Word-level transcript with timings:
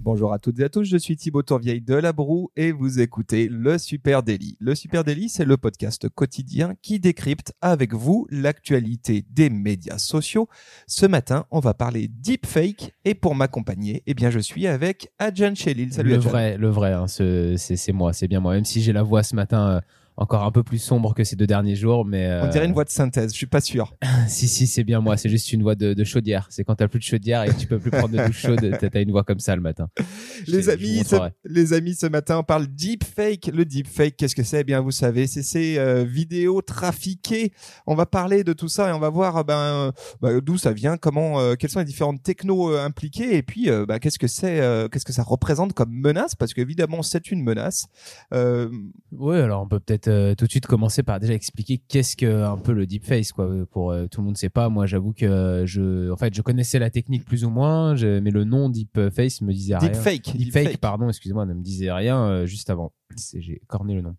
Bonjour 0.00 0.32
à 0.32 0.38
toutes 0.38 0.58
et 0.60 0.64
à 0.64 0.68
tous, 0.68 0.84
je 0.84 0.96
suis 0.96 1.16
Thibaut 1.16 1.42
Tourvieille 1.42 1.80
de 1.80 1.94
La 1.94 2.12
Broue 2.12 2.50
et 2.56 2.70
vous 2.70 3.00
écoutez 3.00 3.48
le 3.48 3.78
Super 3.78 4.22
Daily. 4.22 4.56
Le 4.60 4.74
Super 4.76 5.02
Daily, 5.02 5.28
c'est 5.28 5.44
le 5.44 5.56
podcast 5.56 6.08
quotidien 6.08 6.74
qui 6.82 7.00
décrypte 7.00 7.52
avec 7.60 7.94
vous 7.94 8.26
l'actualité 8.30 9.24
des 9.30 9.50
médias 9.50 9.98
sociaux. 9.98 10.48
Ce 10.86 11.04
matin, 11.04 11.46
on 11.50 11.58
va 11.58 11.74
parler 11.74 12.08
deepfake 12.08 12.94
et 13.04 13.14
pour 13.14 13.34
m'accompagner, 13.34 14.04
eh 14.06 14.14
bien, 14.14 14.30
je 14.30 14.38
suis 14.38 14.68
avec 14.68 15.10
Adjan 15.18 15.54
Shelil. 15.56 15.92
Salut 15.92 16.10
le 16.10 16.14
Adjan. 16.16 16.30
vrai, 16.30 16.56
le 16.56 16.68
vrai, 16.68 16.92
hein, 16.92 17.08
ce- 17.08 17.56
c'est 17.58 17.76
c'est 17.76 17.92
moi, 17.92 18.12
c'est 18.12 18.28
bien 18.28 18.40
moi. 18.40 18.54
Même 18.54 18.64
si 18.64 18.80
j'ai 18.80 18.92
la 18.92 19.02
voix 19.02 19.24
ce 19.24 19.34
matin 19.34 19.68
euh, 19.68 19.80
encore 20.18 20.42
un 20.42 20.50
peu 20.50 20.64
plus 20.64 20.78
sombre 20.78 21.14
que 21.14 21.22
ces 21.22 21.36
deux 21.36 21.46
derniers 21.46 21.76
jours, 21.76 22.04
mais 22.04 22.26
euh, 22.26 22.44
On 22.44 22.48
dirait 22.48 22.66
une 22.66 22.72
voix 22.72 22.84
de 22.84 22.90
synthèse, 22.90 23.32
je 23.32 23.36
suis 23.36 23.46
pas 23.46 23.60
sûr. 23.60 23.94
si 24.28 24.48
si, 24.48 24.66
c'est 24.66 24.82
bien 24.84 25.00
moi. 25.00 25.16
C'est 25.16 25.28
juste 25.28 25.52
une 25.52 25.62
voix 25.62 25.76
de, 25.76 25.94
de 25.94 26.04
chaudière. 26.04 26.48
C'est 26.50 26.64
quand 26.64 26.74
t'as 26.74 26.88
plus 26.88 26.98
de 26.98 27.04
chaudière 27.04 27.44
et 27.44 27.48
que 27.48 27.54
tu 27.58 27.66
peux 27.68 27.78
plus 27.78 27.90
prendre 27.92 28.08
de 28.08 28.26
douche 28.26 28.40
chaude, 28.40 28.78
t'as 28.80 29.00
une 29.00 29.12
voix 29.12 29.22
comme 29.22 29.38
ça 29.38 29.54
le 29.54 29.62
matin. 29.62 29.88
Les 30.48 30.68
amis, 30.68 31.04
ce, 31.04 31.16
les 31.44 31.72
amis, 31.72 31.94
ce 31.94 32.06
matin, 32.06 32.38
on 32.38 32.42
parle 32.42 32.66
deepfake. 32.66 33.46
Le 33.54 33.64
deepfake, 33.64 34.16
qu'est-ce 34.16 34.34
que 34.34 34.42
c'est? 34.42 34.60
Eh 34.60 34.64
bien, 34.64 34.80
vous 34.80 34.90
savez, 34.90 35.26
c'est 35.28 35.42
ces 35.44 35.78
euh, 35.78 36.04
vidéos 36.04 36.62
trafiquées. 36.62 37.52
On 37.86 37.94
va 37.94 38.04
parler 38.06 38.42
de 38.42 38.52
tout 38.52 38.68
ça 38.68 38.88
et 38.90 38.92
on 38.92 38.98
va 38.98 39.10
voir 39.10 39.36
euh, 39.36 39.42
ben, 39.44 39.54
euh, 39.54 39.92
bah, 40.20 40.40
d'où 40.40 40.58
ça 40.58 40.72
vient, 40.72 40.96
comment, 40.96 41.38
euh, 41.40 41.54
quelles 41.54 41.70
sont 41.70 41.78
les 41.78 41.84
différentes 41.84 42.22
technos 42.24 42.72
euh, 42.72 42.84
impliquées 42.84 43.36
et 43.36 43.42
puis 43.42 43.70
euh, 43.70 43.86
bah, 43.86 44.00
qu'est-ce 44.00 44.18
que 44.18 44.26
c'est, 44.26 44.60
euh, 44.60 44.88
qu'est-ce 44.88 45.04
que 45.04 45.12
ça 45.12 45.22
représente 45.22 45.74
comme 45.74 45.92
menace? 45.92 46.34
Parce 46.34 46.54
qu'évidemment, 46.54 47.02
c'est 47.02 47.30
une 47.30 47.42
menace. 47.44 47.86
Euh, 48.34 48.68
Ouais, 49.12 49.38
alors 49.40 49.62
on 49.62 49.68
peut 49.68 49.80
peut-être 49.80 50.07
euh, 50.08 50.34
tout 50.34 50.46
de 50.46 50.50
suite 50.50 50.66
commencer 50.66 51.02
par 51.02 51.20
déjà 51.20 51.34
expliquer 51.34 51.78
qu'est-ce 51.78 52.16
que 52.16 52.42
un 52.44 52.56
peu 52.56 52.72
le 52.72 52.86
deepface 52.86 53.32
quoi. 53.32 53.48
Pour 53.70 53.90
euh, 53.92 54.06
tout 54.06 54.20
le 54.20 54.26
monde 54.26 54.36
sait 54.36 54.48
pas. 54.48 54.68
Moi, 54.68 54.86
j'avoue 54.86 55.12
que 55.12 55.24
euh, 55.26 55.66
je, 55.66 56.10
en 56.10 56.16
fait, 56.16 56.34
je 56.34 56.42
connaissais 56.42 56.78
la 56.78 56.90
technique 56.90 57.24
plus 57.24 57.44
ou 57.44 57.50
moins, 57.50 57.94
je- 57.96 58.18
mais 58.20 58.30
le 58.30 58.44
nom 58.44 58.68
deepface 58.68 59.40
me 59.42 59.52
disait 59.52 59.76
rien. 59.76 59.88
deepfake, 59.88 60.36
Deepfake, 60.36 60.78
pardon, 60.78 61.08
excusez-moi, 61.08 61.46
ne 61.46 61.54
me 61.54 61.62
disait 61.62 61.92
rien 61.92 62.18
euh, 62.24 62.46
juste 62.46 62.70
avant. 62.70 62.92
J'ai 63.34 63.60
corné 63.68 63.94
le 63.94 64.02
nom. 64.02 64.16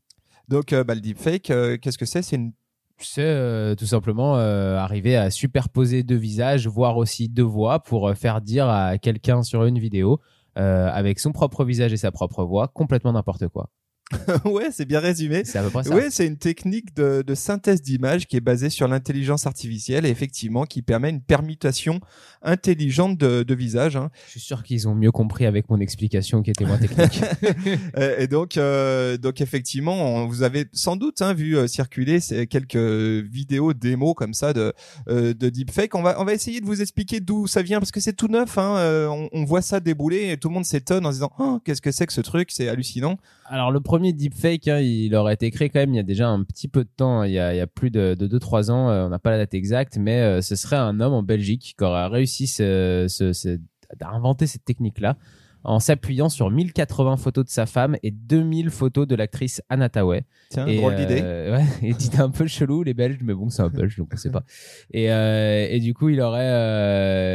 Donc, 0.47 0.73
euh, 0.73 0.83
bah, 0.83 0.95
le 0.95 1.01
deepfake, 1.01 1.51
euh, 1.51 1.77
qu'est-ce 1.77 1.97
que 1.97 2.05
c'est? 2.05 2.21
C'est 2.21 2.35
une 2.37 2.53
C'est 2.97 3.21
euh, 3.21 3.75
tout 3.75 3.85
simplement 3.85 4.35
euh, 4.37 4.77
arriver 4.77 5.15
à 5.15 5.29
superposer 5.31 6.03
deux 6.03 6.15
visages, 6.17 6.67
voire 6.67 6.97
aussi 6.97 7.29
deux 7.29 7.43
voix, 7.43 7.79
pour 7.83 8.07
euh, 8.09 8.13
faire 8.13 8.41
dire 8.41 8.67
à 8.67 8.97
quelqu'un 8.97 9.43
sur 9.43 9.63
une 9.65 9.79
vidéo, 9.79 10.19
euh, 10.57 10.89
avec 10.91 11.19
son 11.19 11.31
propre 11.31 11.63
visage 11.63 11.93
et 11.93 11.97
sa 11.97 12.11
propre 12.11 12.43
voix, 12.43 12.67
complètement 12.67 13.13
n'importe 13.13 13.47
quoi. 13.47 13.69
ouais, 14.45 14.69
c'est 14.71 14.85
bien 14.85 14.99
résumé. 14.99 15.43
C'est 15.45 15.59
à 15.59 15.63
peu 15.63 15.69
près 15.69 15.83
ça. 15.83 15.93
Oui, 15.95 16.03
c'est 16.09 16.25
une 16.25 16.37
technique 16.37 16.95
de, 16.95 17.21
de 17.25 17.35
synthèse 17.35 17.81
d'image 17.81 18.25
qui 18.27 18.37
est 18.37 18.41
basée 18.41 18.69
sur 18.69 18.87
l'intelligence 18.87 19.45
artificielle 19.45 20.05
et 20.05 20.09
effectivement 20.09 20.65
qui 20.65 20.81
permet 20.81 21.09
une 21.09 21.21
permutation 21.21 21.99
intelligente 22.41 23.17
de, 23.17 23.43
de 23.43 23.55
visage. 23.55 23.95
hein. 23.95 24.09
Je 24.25 24.31
suis 24.31 24.39
sûr 24.39 24.63
qu'ils 24.63 24.87
ont 24.87 24.95
mieux 24.95 25.11
compris 25.11 25.45
avec 25.45 25.69
mon 25.69 25.79
explication 25.79 26.41
qui 26.41 26.51
était 26.51 26.65
moins 26.65 26.77
technique. 26.77 27.21
Et 28.17 28.27
donc, 28.27 28.57
euh, 28.57 29.17
donc 29.17 29.41
effectivement, 29.41 29.93
on- 30.23 30.27
vous 30.27 30.43
avez 30.43 30.65
sans 30.73 30.95
doute 30.95 31.21
hein, 31.21 31.33
vu 31.33 31.57
euh, 31.57 31.67
circuler 31.67 32.19
ces 32.19 32.47
quelques 32.47 32.75
vidéos 32.75 33.73
démos 33.73 34.13
comme 34.15 34.33
ça 34.33 34.53
de, 34.53 34.73
euh, 35.09 35.33
de 35.33 35.49
deepfake. 35.49 35.93
On 35.95 36.01
va, 36.01 36.19
on 36.19 36.25
va 36.25 36.33
essayer 36.33 36.61
de 36.61 36.65
vous 36.65 36.81
expliquer 36.81 37.19
d'où 37.19 37.45
ça 37.47 37.61
vient 37.61 37.79
parce 37.79 37.91
que 37.91 37.99
c'est 37.99 38.13
tout 38.13 38.27
neuf. 38.27 38.57
Hein, 38.57 38.75
euh, 38.77 39.07
on, 39.07 39.29
on 39.33 39.43
voit 39.45 39.61
ça 39.61 39.79
débouler 39.79 40.29
et 40.31 40.37
tout 40.37 40.47
le 40.49 40.53
monde 40.55 40.65
s'étonne 40.65 41.05
en 41.05 41.09
se 41.09 41.15
disant 41.17 41.31
oh, 41.39 41.59
qu'est-ce 41.63 41.81
que 41.81 41.91
c'est 41.91 42.07
que 42.07 42.13
ce 42.13 42.21
truc 42.21 42.49
C'est 42.51 42.69
hallucinant. 42.69 43.17
Alors 43.45 43.71
le 43.71 43.79
premier 43.81 43.98
deepfake, 44.13 44.67
hein, 44.67 44.79
il 44.79 45.13
aurait 45.15 45.33
été 45.35 45.49
créé 45.51 45.69
quand 45.69 45.79
même 45.79 45.93
il 45.93 45.97
y 45.97 45.99
a 45.99 46.03
déjà 46.03 46.27
un 46.29 46.43
petit 46.43 46.67
peu 46.67 46.83
de 46.83 46.89
temps, 46.95 47.21
hein, 47.21 47.27
il 47.27 47.33
y 47.33 47.39
a, 47.39 47.53
il 47.53 47.57
y 47.57 47.61
a 47.61 47.67
plus 47.67 47.91
de 47.91 48.15
2-3 48.15 48.71
ans, 48.71 48.89
euh, 48.89 49.05
on 49.05 49.09
n'a 49.09 49.19
pas 49.19 49.31
la 49.31 49.37
date 49.37 49.53
exacte, 49.53 49.97
mais 49.99 50.19
euh, 50.21 50.41
ce 50.41 50.55
serait 50.55 50.75
un 50.77 50.99
homme 50.99 51.13
en 51.13 51.23
Belgique 51.23 51.75
qui 51.77 51.83
aurait 51.83 52.07
réussi 52.07 52.47
ce, 52.47 53.05
ce, 53.09 53.33
ce- 53.33 53.59
à 54.01 54.09
inventer 54.15 54.47
cette 54.47 54.65
technique-là 54.65 55.17
en 55.65 55.81
s'appuyant 55.81 56.29
sur 56.29 56.49
1080 56.51 57.17
photos 57.17 57.43
de 57.43 57.49
sa 57.49 57.65
femme 57.65 57.97
et 58.01 58.11
2000 58.11 58.69
photos 58.69 59.05
de 59.05 59.15
l'actrice 59.15 59.61
Anna 59.67 59.89
Tawai. 59.89 60.21
Tiens, 60.49 60.65
et, 60.65 60.77
drôle 60.77 60.95
d'idée. 60.95 61.19
euh, 61.21 61.57
ouais, 61.57 61.65
et 61.89 61.95
un 62.17 62.29
peu 62.29 62.47
chelou 62.47 62.81
les 62.83 62.93
Belges, 62.93 63.17
mais 63.21 63.33
bon 63.33 63.49
c'est 63.49 63.61
un 63.61 63.67
Belge 63.67 63.97
donc 63.97 64.07
on 64.13 64.15
sait 64.15 64.29
pas. 64.31 64.45
Et, 64.93 65.11
euh, 65.11 65.67
et 65.69 65.81
du 65.81 65.93
coup 65.93 66.07
il 66.07 66.21
aurait 66.21 66.47
euh, 66.49 67.28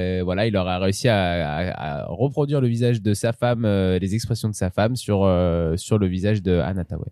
il 0.46 0.56
aurait 0.56 0.76
réussi 0.76 1.08
à, 1.08 2.06
reproduire 2.08 2.60
le 2.60 2.68
visage 2.68 3.02
de 3.02 3.14
sa 3.14 3.32
femme, 3.32 3.64
euh, 3.64 3.98
les 3.98 4.14
expressions 4.14 4.48
de 4.48 4.54
sa 4.54 4.70
femme 4.70 4.96
sur 4.96 5.24
euh, 5.24 5.76
le 5.98 6.06
visage 6.06 6.42
de 6.42 6.58
Anna 6.58 6.84
Tawai. 6.84 7.10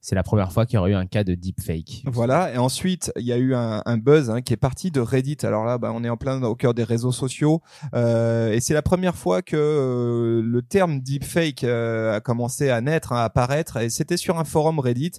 C'est 0.00 0.14
la 0.14 0.22
première 0.22 0.52
fois 0.52 0.64
qu'il 0.64 0.76
y 0.76 0.78
aurait 0.78 0.92
eu 0.92 0.94
un 0.94 1.06
cas 1.06 1.24
de 1.24 1.34
deepfake. 1.34 2.04
Voilà, 2.06 2.54
et 2.54 2.56
ensuite 2.56 3.12
il 3.16 3.24
y 3.24 3.32
a 3.32 3.36
eu 3.36 3.54
un, 3.54 3.98
buzz 3.98 4.30
hein, 4.30 4.42
qui 4.42 4.52
est 4.52 4.58
parti 4.58 4.92
de 4.92 5.00
Reddit. 5.00 5.38
Alors 5.42 5.64
là, 5.64 5.76
bah, 5.76 5.90
on 5.92 6.04
est 6.04 6.08
en 6.08 6.16
plein 6.16 6.40
au 6.42 6.54
cœur 6.54 6.72
des 6.72 6.84
réseaux 6.84 7.10
sociaux, 7.10 7.60
euh, 7.94 8.52
et 8.52 8.60
c'est 8.60 8.74
la 8.74 8.82
première 8.82 9.16
fois 9.16 9.42
que 9.42 9.56
euh, 9.56 10.40
le 10.42 10.62
terme 10.62 11.00
deepfake 11.00 11.64
euh, 11.64 12.16
a 12.16 12.20
commencé 12.20 12.70
à 12.70 12.80
naître, 12.80 13.12
hein, 13.12 13.18
à 13.18 13.24
apparaître, 13.24 13.78
et 13.78 13.90
c'était 13.90 14.16
sur 14.16 14.38
un 14.38 14.44
forum 14.44 14.78
Reddit, 14.78 15.12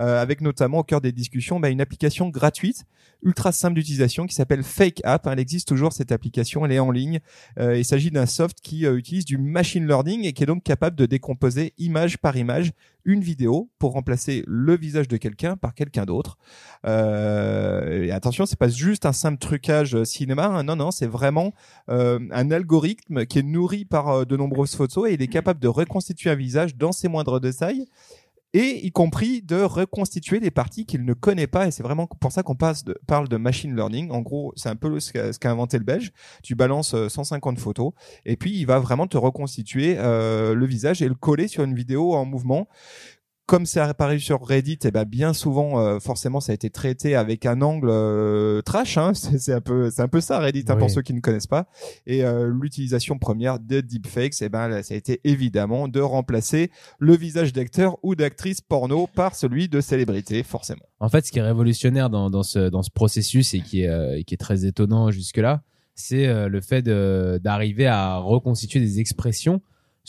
euh, 0.00 0.20
avec 0.20 0.42
notamment 0.42 0.78
au 0.80 0.84
cœur 0.84 1.00
des 1.00 1.12
discussions 1.12 1.58
bah, 1.58 1.70
une 1.70 1.80
application 1.80 2.28
gratuite, 2.28 2.84
ultra 3.22 3.52
simple 3.52 3.74
d'utilisation, 3.74 4.26
qui 4.26 4.34
s'appelle 4.34 4.62
Fake 4.62 5.00
App. 5.04 5.26
hein. 5.26 5.32
Elle 5.32 5.40
existe 5.40 5.66
toujours 5.66 5.94
cette 5.94 6.12
application, 6.12 6.66
elle 6.66 6.72
est 6.72 6.78
en 6.78 6.90
ligne. 6.90 7.20
Euh, 7.58 7.78
il 7.78 7.84
s'agit 7.84 8.10
d'un 8.10 8.26
soft 8.26 8.60
qui 8.60 8.84
utilise 8.84 9.24
du 9.24 9.38
machine 9.38 9.86
learning 9.86 10.24
et 10.26 10.34
qui 10.34 10.42
est 10.42 10.46
donc 10.46 10.62
capable 10.62 10.96
de 10.96 11.06
décomposer 11.06 11.72
image 11.78 12.18
par 12.18 12.36
image 12.36 12.72
une 13.06 13.20
vidéo 13.20 13.70
pour 13.78 13.92
remplacer 13.92 14.44
le 14.46 14.76
visage 14.76 15.08
de 15.08 15.16
quelqu'un 15.16 15.56
par 15.56 15.74
quelqu'un 15.74 16.04
d'autre. 16.04 16.36
Euh, 16.86 18.02
et 18.02 18.10
attention, 18.10 18.44
c'est 18.44 18.58
pas 18.58 18.68
juste 18.68 19.06
un 19.06 19.12
simple 19.12 19.38
trucage 19.38 19.94
euh, 19.94 20.04
cinéma. 20.04 20.46
hein. 20.46 20.62
non, 20.64 20.76
non, 20.76 20.90
c'est 20.90 21.06
vraiment 21.06 21.52
euh, 21.88 22.18
un 22.32 22.50
algorithme 22.50 23.24
qui 23.24 23.38
est 23.38 23.42
nourri 23.42 23.84
par 23.84 24.08
euh, 24.08 24.24
de 24.24 24.36
nombreuses 24.36 24.74
photos 24.74 25.08
et 25.08 25.14
il 25.14 25.22
est 25.22 25.28
capable 25.28 25.60
de 25.60 25.68
reconstituer 25.68 26.30
un 26.30 26.34
visage 26.34 26.76
dans 26.76 26.92
ses 26.92 27.08
moindres 27.08 27.40
détails 27.40 27.86
et 28.56 28.86
y 28.86 28.90
compris 28.90 29.42
de 29.42 29.60
reconstituer 29.60 30.40
des 30.40 30.50
parties 30.50 30.86
qu'il 30.86 31.04
ne 31.04 31.12
connaît 31.12 31.46
pas. 31.46 31.66
Et 31.66 31.70
c'est 31.70 31.82
vraiment 31.82 32.06
pour 32.06 32.32
ça 32.32 32.42
qu'on 32.42 32.56
parle 32.56 33.28
de 33.28 33.36
machine 33.36 33.76
learning. 33.76 34.10
En 34.10 34.22
gros, 34.22 34.54
c'est 34.56 34.70
un 34.70 34.76
peu 34.76 34.98
ce 34.98 35.12
qu'a 35.12 35.50
inventé 35.50 35.76
le 35.76 35.84
Belge. 35.84 36.10
Tu 36.42 36.54
balances 36.54 36.94
euh, 36.94 37.10
150 37.10 37.58
photos 37.58 37.92
et 38.24 38.38
puis 38.38 38.58
il 38.58 38.64
va 38.64 38.78
vraiment 38.78 39.06
te 39.06 39.18
reconstituer 39.18 39.96
euh, 39.98 40.54
le 40.54 40.64
visage 40.64 41.02
et 41.02 41.08
le 41.08 41.14
coller 41.14 41.48
sur 41.48 41.64
une 41.64 41.74
vidéo 41.74 42.14
en 42.14 42.24
mouvement. 42.24 42.66
Comme 43.46 43.64
c'est 43.64 43.78
apparu 43.78 44.18
sur 44.18 44.44
Reddit, 44.44 44.80
et 44.84 44.90
ben 44.90 45.04
bien 45.04 45.32
souvent, 45.32 45.78
euh, 45.78 46.00
forcément, 46.00 46.40
ça 46.40 46.50
a 46.50 46.54
été 46.56 46.68
traité 46.68 47.14
avec 47.14 47.46
un 47.46 47.62
angle 47.62 47.88
euh, 47.88 48.60
trash. 48.62 48.98
Hein, 48.98 49.14
c'est 49.14 49.38
c'est 49.38 49.52
un 49.52 49.60
peu, 49.60 49.90
c'est 49.90 50.02
un 50.02 50.08
peu 50.08 50.20
ça 50.20 50.40
Reddit 50.40 50.64
hein, 50.68 50.76
pour 50.76 50.90
ceux 50.90 51.02
qui 51.02 51.14
ne 51.14 51.20
connaissent 51.20 51.46
pas. 51.46 51.68
Et 52.06 52.24
euh, 52.24 52.52
l'utilisation 52.52 53.18
première 53.18 53.60
de 53.60 53.80
deepfakes, 53.80 54.42
et 54.42 54.48
ben 54.48 54.66
là, 54.66 54.82
ça 54.82 54.94
a 54.94 54.96
été 54.96 55.20
évidemment 55.22 55.86
de 55.86 56.00
remplacer 56.00 56.70
le 56.98 57.16
visage 57.16 57.52
d'acteur 57.52 57.98
ou 58.02 58.16
d'actrice 58.16 58.60
porno 58.60 59.06
par 59.06 59.36
celui 59.36 59.68
de 59.68 59.80
célébrité, 59.80 60.42
forcément. 60.42 60.86
En 60.98 61.08
fait, 61.08 61.24
ce 61.24 61.30
qui 61.30 61.38
est 61.38 61.42
révolutionnaire 61.42 62.10
dans, 62.10 62.30
dans 62.30 62.42
ce, 62.42 62.68
dans 62.68 62.82
ce 62.82 62.90
processus 62.90 63.54
et 63.54 63.60
qui 63.60 63.82
est, 63.82 64.24
qui 64.24 64.34
est 64.34 64.38
très 64.38 64.66
étonnant 64.66 65.12
jusque-là, 65.12 65.62
c'est 65.96 66.26
euh, 66.26 66.48
le 66.48 66.60
fait 66.60 66.82
d'arriver 66.82 67.86
à 67.86 68.18
reconstituer 68.18 68.78
des 68.78 69.00
expressions 69.00 69.60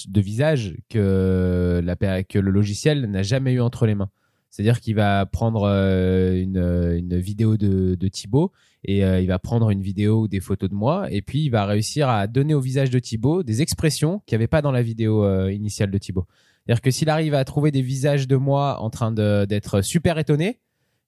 de 0.08 0.22
visage 0.22 0.76
que, 0.90 1.82
la, 1.84 1.96
per- 1.96 2.24
que 2.28 2.40
le 2.40 2.52
logiciel 2.52 3.10
n'a 3.10 3.24
jamais 3.24 3.54
eu 3.54 3.62
entre 3.62 3.86
les 3.86 3.96
mains. 3.96 4.10
C'est-à-dire 4.50 4.80
qu'il 4.80 4.96
va 4.96 5.26
prendre 5.26 5.64
euh, 5.64 6.42
une, 6.42 6.58
une 6.58 7.20
vidéo 7.20 7.58
de, 7.58 7.96
de 7.96 8.08
Thibaut 8.08 8.52
et 8.84 9.04
euh, 9.04 9.20
il 9.20 9.28
va 9.28 9.40
prendre 9.40 9.70
une 9.70 9.82
vidéo 9.82 10.22
ou 10.22 10.28
des 10.28 10.40
photos 10.40 10.70
de 10.70 10.76
moi 10.76 11.08
et 11.12 11.22
puis 11.22 11.44
il 11.44 11.50
va 11.50 11.66
réussir 11.66 12.10
à 12.10 12.28
donner 12.28 12.54
au 12.54 12.62
visage 12.62 12.90
de 12.90 12.98
Thibaut 12.98 13.44
des 13.44 13.62
expressions 13.62 14.22
qu'il 14.26 14.36
n'y 14.36 14.42
avait 14.42 14.48
pas 14.48 14.62
dans 14.62 14.72
la 14.72 14.82
vidéo 14.82 15.26
euh, 15.26 15.52
initiale 15.52 15.92
de 15.92 15.98
Thibaut. 15.98 16.26
C'est-à-dire 16.66 16.82
que 16.82 16.92
s'il 16.92 17.10
arrive 17.10 17.34
à 17.34 17.44
trouver 17.44 17.72
des 17.72 17.82
visages 17.82 18.28
de 18.28 18.36
moi 18.36 18.82
en 18.82 18.90
train 18.90 19.12
d'être 19.12 19.82
super 19.82 20.18
étonné, 20.18 20.60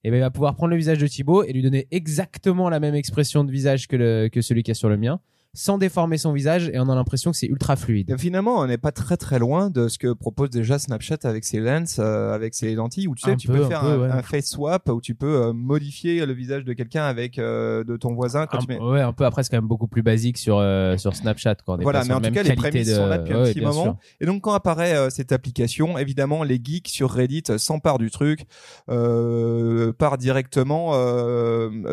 et 0.04 0.10
ben 0.10 0.16
il 0.16 0.20
va 0.20 0.30
pouvoir 0.30 0.54
prendre 0.54 0.70
le 0.70 0.76
visage 0.76 0.98
de 0.98 1.06
Thibaut 1.06 1.44
et 1.44 1.52
lui 1.52 1.62
donner 1.62 1.86
exactement 1.90 2.70
la 2.70 2.80
même 2.80 2.94
expression 2.94 3.44
de 3.44 3.50
visage 3.50 3.86
que, 3.86 4.28
que 4.28 4.40
celui 4.40 4.62
qui 4.62 4.70
est 4.70 4.74
sur 4.74 4.88
le 4.88 4.96
mien, 4.96 5.20
sans 5.52 5.78
déformer 5.78 6.16
son 6.16 6.32
visage 6.32 6.68
et 6.72 6.78
on 6.78 6.88
a 6.88 6.94
l'impression 6.94 7.32
que 7.32 7.36
c'est 7.36 7.46
ultra 7.48 7.74
fluide. 7.74 8.10
Et 8.10 8.18
finalement, 8.18 8.58
on 8.60 8.66
n'est 8.66 8.78
pas 8.78 8.92
très 8.92 9.16
très 9.16 9.38
loin 9.40 9.68
de 9.68 9.88
ce 9.88 9.98
que 9.98 10.12
propose 10.12 10.50
déjà 10.50 10.78
Snapchat 10.78 11.16
avec 11.24 11.44
ses 11.44 11.58
lens, 11.58 11.96
euh, 11.98 12.32
avec 12.32 12.54
ses 12.54 12.74
lentilles, 12.74 13.08
où 13.08 13.14
tu 13.16 13.22
sais, 13.24 13.32
Un 13.32 13.36
tu 13.36 13.48
peu, 13.48 13.54
peux 13.54 13.64
un 13.64 13.68
faire 13.68 13.80
peu, 13.80 13.86
un, 13.88 13.98
ouais. 13.98 14.10
un 14.10 14.22
face 14.22 14.46
swap, 14.50 14.88
où 14.88 15.00
tu 15.00 15.16
peux 15.16 15.42
euh, 15.46 15.52
modifier 15.52 16.24
le 16.24 16.32
visage 16.32 16.64
de 16.64 16.72
quelqu'un 16.72 17.02
avec 17.04 17.38
euh, 17.38 17.82
de 17.82 17.96
ton 17.96 18.14
voisin 18.14 18.46
quand 18.46 18.58
Un, 18.58 18.60
tu 18.60 18.68
mets. 18.68 18.78
ouais, 18.78 19.00
un 19.00 19.12
peu 19.12 19.24
après, 19.24 19.42
c'est 19.42 19.50
quand 19.50 19.56
même 19.56 19.66
beaucoup 19.66 19.88
plus 19.88 20.02
basique 20.02 20.38
sur, 20.38 20.58
euh, 20.58 20.96
sur 20.98 21.16
Snapchat. 21.16 21.50
Est 21.52 21.82
Voilà, 21.82 22.04
mais 22.04 22.14
en 22.14 22.20
tout 22.20 22.30
cas, 22.30 22.42
les 22.44 22.54
prémices 22.54 22.88
de... 22.88 22.94
sont 22.94 23.06
là 23.06 23.18
depuis 23.18 23.32
un 23.34 23.42
Ouais, 23.42 23.50
petit 23.52 23.58
bien 23.60 23.68
moment. 23.70 23.82
sûr. 23.82 23.96
Et 24.20 24.26
donc, 24.26 24.42
quand 24.42 24.52
apparaît 24.52 24.94
euh, 24.96 25.10
cette 25.10 25.32
application, 25.32 25.98
évidemment, 25.98 26.44
les 26.44 26.60
geeks 26.62 26.88
sur 26.88 27.10
Reddit 27.10 27.42
euh, 27.50 27.58
s'emparent 27.58 27.98
du 27.98 28.10
truc, 28.10 28.46
partent 28.86 30.20
directement 30.20 30.92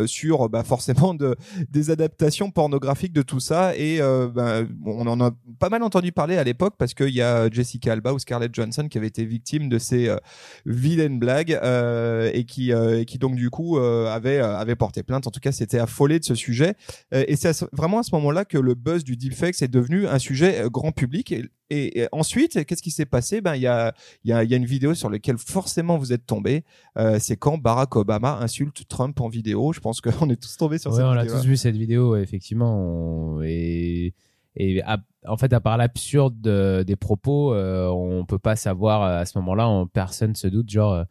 sur, 0.06 0.50
bah, 0.50 0.64
forcément, 0.64 1.14
de, 1.16 1.36
des 1.72 1.90
adaptations 1.90 2.52
pornographiques 2.52 3.14
de 3.14 3.24
tout 3.24 3.40
ça. 3.40 3.47
Et 3.52 4.02
euh, 4.02 4.28
ben, 4.28 4.68
on 4.86 5.08
en 5.08 5.20
a 5.22 5.32
pas 5.60 5.70
mal 5.70 5.84
entendu 5.84 6.12
parler 6.12 6.38
à 6.38 6.44
l'époque 6.44 6.76
parce 6.78 6.94
qu'il 6.94 7.10
y 7.10 7.22
a 7.22 7.50
Jessica 7.50 7.94
Alba 7.94 8.14
ou 8.14 8.20
Scarlett 8.20 8.54
Johansson 8.54 8.88
qui 8.88 8.98
avait 8.98 9.08
été 9.08 9.26
victime 9.26 9.70
de 9.70 9.78
ces 9.78 10.10
euh, 10.10 10.18
vilaines 10.66 11.20
blagues 11.20 11.58
euh, 11.64 12.30
et 12.34 12.46
qui, 12.46 12.72
donc 13.20 13.36
du 13.36 13.50
coup 13.50 13.78
avait, 13.78 14.76
porté 14.76 15.04
plainte. 15.04 15.28
En 15.28 15.32
tout 15.32 15.40
cas, 15.40 15.52
c'était 15.52 15.80
affolé 15.80 16.20
de 16.20 16.26
ce 16.26 16.36
sujet. 16.36 16.76
Et 17.12 17.36
c'est 17.36 17.66
vraiment 17.74 18.00
à 18.00 18.04
ce 18.04 18.14
moment-là 18.16 18.46
que 18.46 18.58
le 18.58 18.76
buzz 18.76 19.04
du 19.04 19.18
deepfake 19.18 19.62
est 19.62 19.68
devenu 19.68 20.08
un 20.08 20.20
sujet 20.20 20.64
grand 20.72 20.92
public. 20.92 21.34
Et- 21.70 22.00
et 22.02 22.08
ensuite, 22.12 22.66
qu'est-ce 22.66 22.82
qui 22.82 22.92
s'est 22.92 23.06
passé? 23.06 23.42
Ben, 23.42 23.56
il 23.56 23.62
y 23.62 23.68
a, 23.68 23.94
y, 24.24 24.32
a, 24.32 24.44
y 24.44 24.54
a 24.54 24.58
une 24.58 24.66
vidéo 24.66 24.94
sur 24.94 25.10
laquelle 25.10 25.38
forcément 25.38 25.98
vous 25.98 26.14
êtes 26.14 26.26
tombé. 26.26 26.64
Euh, 26.98 27.18
c'est 27.20 27.36
quand 27.38 27.58
Barack 27.58 27.96
Obama 27.96 28.38
insulte 28.40 28.88
Trump 28.88 29.20
en 29.22 29.28
vidéo. 29.30 29.74
Je 29.74 29.80
pense 29.80 30.00
qu'on 30.02 30.10
est 30.30 30.42
tous 30.42 30.56
tombés 30.58 30.78
sur 30.78 30.92
Ouais, 30.92 30.98
cette 30.98 31.06
on 31.06 31.14
l'a 31.14 31.24
vidéo. 31.24 31.38
tous 31.40 31.46
vu 31.46 31.58
cette 31.58 31.76
vidéo, 31.78 32.16
effectivement. 32.16 32.78
on- 32.78 33.42
Et, 33.44 34.14
et 34.56 34.82
à- 34.84 34.98
en 35.28 35.38
fait, 35.38 35.52
à 35.54 35.60
part 35.60 35.78
l'absurde 35.78 36.40
de- 36.40 36.84
des 36.88 36.96
propos, 36.96 37.54
euh, 37.54 37.88
on 37.90 38.26
peut 38.26 38.40
pas 38.40 38.56
savoir 38.56 39.04
euh, 39.04 39.20
à 39.22 39.26
ce 39.26 39.38
moment-là, 39.40 39.68
on- 39.70 39.88
personne 39.88 40.36
se 40.36 40.48
doute, 40.48 40.70
genre, 40.70 40.94
euh, 40.94 41.04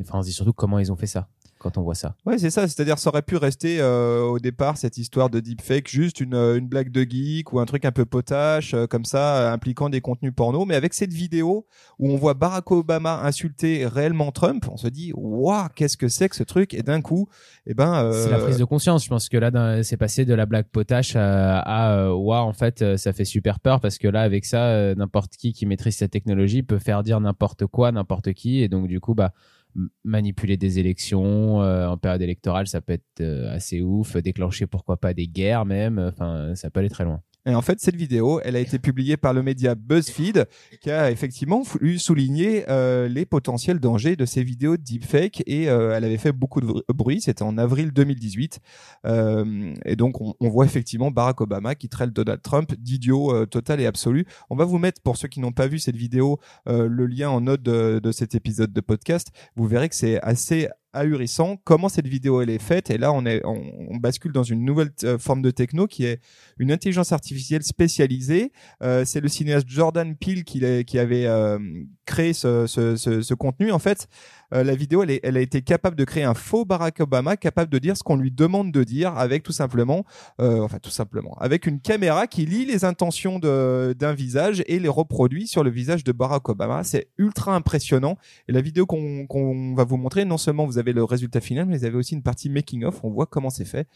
enfin, 0.00 0.18
on 0.18 0.22
se 0.22 0.28
dit 0.28 0.32
surtout 0.32 0.52
comment 0.52 0.78
ils 0.78 0.92
ont 0.92 0.96
fait 0.96 1.06
ça 1.06 1.28
quand 1.66 1.78
on 1.78 1.82
voit 1.82 1.96
ça. 1.96 2.14
Ouais, 2.24 2.38
c'est 2.38 2.50
ça. 2.50 2.68
C'est-à-dire, 2.68 2.96
ça 2.98 3.10
aurait 3.10 3.22
pu 3.22 3.36
rester 3.36 3.80
euh, 3.80 4.22
au 4.22 4.38
départ 4.38 4.76
cette 4.76 4.98
histoire 4.98 5.30
de 5.30 5.40
deepfake, 5.40 5.88
juste 5.88 6.20
une, 6.20 6.34
euh, 6.34 6.58
une 6.58 6.68
blague 6.68 6.92
de 6.92 7.02
geek 7.02 7.52
ou 7.52 7.58
un 7.58 7.64
truc 7.64 7.84
un 7.84 7.90
peu 7.90 8.04
potache, 8.04 8.72
euh, 8.74 8.86
comme 8.86 9.04
ça, 9.04 9.38
euh, 9.38 9.52
impliquant 9.52 9.88
des 9.88 10.00
contenus 10.00 10.32
porno. 10.34 10.64
Mais 10.64 10.76
avec 10.76 10.94
cette 10.94 11.12
vidéo 11.12 11.66
où 11.98 12.08
on 12.10 12.16
voit 12.16 12.34
Barack 12.34 12.70
Obama 12.70 13.20
insulter 13.24 13.84
réellement 13.86 14.30
Trump, 14.30 14.66
on 14.70 14.76
se 14.76 14.86
dit, 14.86 15.12
waouh, 15.16 15.66
qu'est-ce 15.74 15.96
que 15.96 16.06
c'est 16.06 16.28
que 16.28 16.36
ce 16.36 16.44
truc? 16.44 16.72
Et 16.72 16.82
d'un 16.82 17.00
coup, 17.00 17.28
eh 17.66 17.74
ben, 17.74 18.04
euh, 18.04 18.12
C'est 18.12 18.30
la 18.30 18.38
prise 18.38 18.58
de 18.58 18.64
conscience. 18.64 19.02
Je 19.02 19.08
pense 19.08 19.28
que 19.28 19.36
là, 19.36 19.82
c'est 19.82 19.96
passé 19.96 20.24
de 20.24 20.34
la 20.34 20.46
blague 20.46 20.66
potache 20.70 21.16
à, 21.16 21.58
à 21.58 21.96
euh, 21.96 22.14
Ouah, 22.14 22.44
en 22.44 22.52
fait, 22.52 22.96
ça 22.96 23.12
fait 23.12 23.24
super 23.24 23.58
peur 23.58 23.80
parce 23.80 23.98
que 23.98 24.06
là, 24.06 24.22
avec 24.22 24.44
ça, 24.44 24.94
n'importe 24.94 25.36
qui 25.36 25.52
qui 25.52 25.66
maîtrise 25.66 25.96
cette 25.96 26.12
technologie 26.12 26.62
peut 26.62 26.78
faire 26.78 27.02
dire 27.02 27.20
n'importe 27.20 27.66
quoi, 27.66 27.90
n'importe 27.90 28.32
qui, 28.34 28.62
et 28.62 28.68
donc 28.68 28.86
du 28.86 29.00
coup, 29.00 29.14
bah 29.14 29.32
manipuler 30.04 30.56
des 30.56 30.78
élections 30.78 31.62
euh, 31.62 31.86
en 31.86 31.96
période 31.96 32.22
électorale, 32.22 32.66
ça 32.66 32.80
peut 32.80 32.94
être 32.94 33.20
euh, 33.20 33.54
assez 33.54 33.82
ouf. 33.82 34.16
Déclencher 34.16 34.66
pourquoi 34.66 34.96
pas 34.96 35.14
des 35.14 35.28
guerres 35.28 35.64
même. 35.64 35.98
Enfin, 35.98 36.54
ça 36.54 36.70
peut 36.70 36.80
aller 36.80 36.90
très 36.90 37.04
loin. 37.04 37.22
Et 37.46 37.54
en 37.54 37.62
fait, 37.62 37.80
cette 37.80 37.96
vidéo, 37.96 38.40
elle 38.44 38.56
a 38.56 38.60
été 38.60 38.78
publiée 38.78 39.16
par 39.16 39.32
le 39.32 39.42
média 39.42 39.74
BuzzFeed, 39.74 40.46
qui 40.80 40.90
a 40.90 41.10
effectivement 41.10 41.62
voulu 41.62 41.98
souligner 41.98 42.64
euh, 42.68 43.08
les 43.08 43.24
potentiels 43.24 43.78
dangers 43.78 44.16
de 44.16 44.26
ces 44.26 44.42
vidéos 44.42 44.76
de 44.76 44.82
deepfake. 44.82 45.42
Et 45.46 45.68
euh, 45.68 45.96
elle 45.96 46.04
avait 46.04 46.18
fait 46.18 46.32
beaucoup 46.32 46.60
de 46.60 46.84
bruit. 46.92 47.20
C'était 47.20 47.44
en 47.44 47.56
avril 47.56 47.92
2018. 47.92 48.60
Euh, 49.06 49.74
et 49.84 49.94
donc, 49.96 50.20
on, 50.20 50.34
on 50.40 50.48
voit 50.48 50.64
effectivement 50.64 51.10
Barack 51.10 51.40
Obama 51.40 51.74
qui 51.74 51.88
traite 51.88 52.12
Donald 52.12 52.42
Trump 52.42 52.74
d'idiot 52.78 53.32
euh, 53.32 53.46
total 53.46 53.80
et 53.80 53.86
absolu. 53.86 54.26
On 54.50 54.56
va 54.56 54.64
vous 54.64 54.78
mettre, 54.78 55.00
pour 55.02 55.16
ceux 55.16 55.28
qui 55.28 55.40
n'ont 55.40 55.52
pas 55.52 55.68
vu 55.68 55.78
cette 55.78 55.96
vidéo, 55.96 56.40
euh, 56.68 56.88
le 56.88 57.06
lien 57.06 57.30
en 57.30 57.40
note 57.40 57.62
de, 57.62 58.00
de 58.02 58.12
cet 58.12 58.34
épisode 58.34 58.72
de 58.72 58.80
podcast. 58.80 59.28
Vous 59.54 59.66
verrez 59.66 59.88
que 59.88 59.94
c'est 59.94 60.20
assez 60.20 60.68
ahurissant 60.96 61.56
comment 61.64 61.88
cette 61.88 62.08
vidéo 62.08 62.40
elle 62.40 62.50
est 62.50 62.62
faite 62.62 62.90
et 62.90 62.98
là 62.98 63.12
on 63.12 63.26
est 63.26 63.40
on, 63.44 63.96
bascule 63.96 64.32
dans 64.32 64.42
une 64.42 64.64
nouvelle 64.64 64.90
euh, 65.04 65.18
forme 65.18 65.42
de 65.42 65.50
techno 65.50 65.86
qui 65.86 66.04
est 66.04 66.20
une 66.58 66.72
intelligence 66.72 67.12
artificielle 67.12 67.62
spécialisée. 67.62 68.52
Euh, 68.82 69.04
c'est 69.04 69.20
le 69.20 69.28
cinéaste 69.28 69.68
Jordan 69.68 70.16
Peele 70.16 70.44
qui, 70.44 70.60
qui 70.84 70.98
avait 70.98 71.26
euh, 71.26 71.58
créé 72.04 72.32
ce, 72.32 72.66
ce, 72.66 72.96
ce 72.96 73.34
contenu. 73.34 73.72
En 73.72 73.78
fait, 73.78 74.08
euh, 74.54 74.62
la 74.64 74.74
vidéo, 74.74 75.02
elle, 75.02 75.10
est- 75.10 75.20
elle 75.22 75.36
a 75.36 75.40
été 75.40 75.62
capable 75.62 75.96
de 75.96 76.04
créer 76.04 76.24
un 76.24 76.34
faux 76.34 76.64
Barack 76.64 77.00
Obama, 77.00 77.36
capable 77.36 77.70
de 77.70 77.78
dire 77.78 77.96
ce 77.96 78.02
qu'on 78.02 78.16
lui 78.16 78.30
demande 78.30 78.72
de 78.72 78.84
dire, 78.84 79.16
avec 79.16 79.42
tout 79.42 79.52
simplement, 79.52 80.04
euh, 80.40 80.60
enfin 80.60 80.78
tout 80.78 80.90
simplement, 80.90 81.34
avec 81.38 81.66
une 81.66 81.80
caméra 81.80 82.26
qui 82.26 82.46
lit 82.46 82.64
les 82.66 82.84
intentions 82.84 83.38
d'un 83.38 84.12
visage 84.14 84.62
et 84.66 84.78
les 84.78 84.88
reproduit 84.88 85.46
sur 85.46 85.64
le 85.64 85.70
visage 85.70 86.04
de 86.04 86.12
Barack 86.12 86.48
Obama. 86.48 86.84
C'est 86.84 87.08
ultra 87.18 87.54
impressionnant. 87.54 88.16
Et 88.48 88.52
la 88.52 88.60
vidéo 88.60 88.86
qu'on 88.86 89.74
va 89.76 89.84
vous 89.84 89.96
montrer, 89.96 90.24
non 90.24 90.38
seulement 90.38 90.66
vous 90.66 90.78
avez 90.78 90.92
le 90.92 91.04
résultat 91.04 91.40
final, 91.40 91.66
mais 91.66 91.78
vous 91.78 91.84
avez 91.84 91.96
aussi 91.96 92.14
une 92.14 92.22
partie 92.22 92.48
making 92.50 92.84
of. 92.84 93.02
On 93.04 93.10
voit 93.10 93.26
comment 93.26 93.50
c'est 93.50 93.64
fait. 93.64 93.88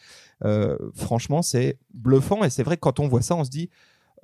Euh, 0.44 0.76
franchement, 0.94 1.42
c'est 1.42 1.78
bluffant. 1.94 2.42
Et 2.44 2.50
c'est 2.50 2.62
vrai 2.62 2.76
que 2.76 2.80
quand 2.80 3.00
on 3.00 3.08
voit 3.08 3.22
ça, 3.22 3.36
on 3.36 3.44
se 3.44 3.50
dit, 3.50 3.70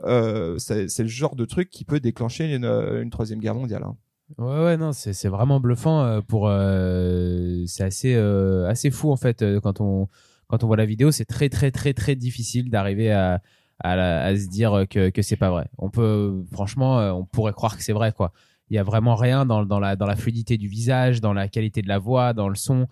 euh, 0.04 0.58
c'est 0.58 0.88
c'est 0.88 1.02
le 1.02 1.08
genre 1.08 1.36
de 1.36 1.44
truc 1.44 1.70
qui 1.70 1.84
peut 1.84 2.00
déclencher 2.00 2.52
une, 2.54 2.64
une 2.64 3.10
troisième 3.10 3.38
guerre 3.40 3.54
mondiale. 3.54 3.82
hein. 3.84 3.96
Ouais, 4.38 4.64
ouais, 4.64 4.76
non, 4.76 4.92
c'est 4.92 5.28
vraiment 5.28 5.60
bluffant. 5.60 6.02
euh, 6.04 6.20
pour, 6.20 6.48
euh, 6.48 7.64
c'est 7.66 7.84
assez, 7.84 8.14
euh, 8.14 8.68
assez 8.68 8.90
fou 8.90 9.12
en 9.12 9.16
fait 9.16 9.44
quand 9.62 9.80
on 9.80 10.08
quand 10.48 10.62
on 10.62 10.66
voit 10.66 10.76
la 10.76 10.86
vidéo. 10.86 11.10
C'est 11.12 11.24
très, 11.24 11.48
très, 11.48 11.70
très, 11.70 11.92
très 11.94 12.16
difficile 12.16 12.70
d'arriver 12.70 13.12
à 13.12 13.40
à, 13.84 14.34
se 14.36 14.48
dire 14.48 14.86
que 14.90 15.10
que 15.10 15.22
c'est 15.22 15.36
pas 15.36 15.50
vrai. 15.50 15.68
On 15.78 15.90
peut, 15.90 16.44
franchement, 16.52 16.98
on 17.16 17.24
pourrait 17.24 17.52
croire 17.52 17.76
que 17.76 17.82
c'est 17.84 17.92
vrai 17.92 18.12
quoi. 18.12 18.32
Il 18.70 18.74
y 18.76 18.78
a 18.78 18.82
vraiment 18.82 19.14
rien 19.14 19.46
dans 19.46 19.64
dans 19.64 19.80
la 19.80 19.96
dans 19.96 20.06
la 20.06 20.16
fluidité 20.16 20.58
du 20.58 20.68
visage, 20.68 21.20
dans 21.20 21.32
la 21.32 21.48
qualité 21.48 21.82
de 21.82 21.88
la 21.88 21.98
voix, 21.98 22.32
dans 22.32 22.48
le 22.48 22.56
son. 22.56 22.88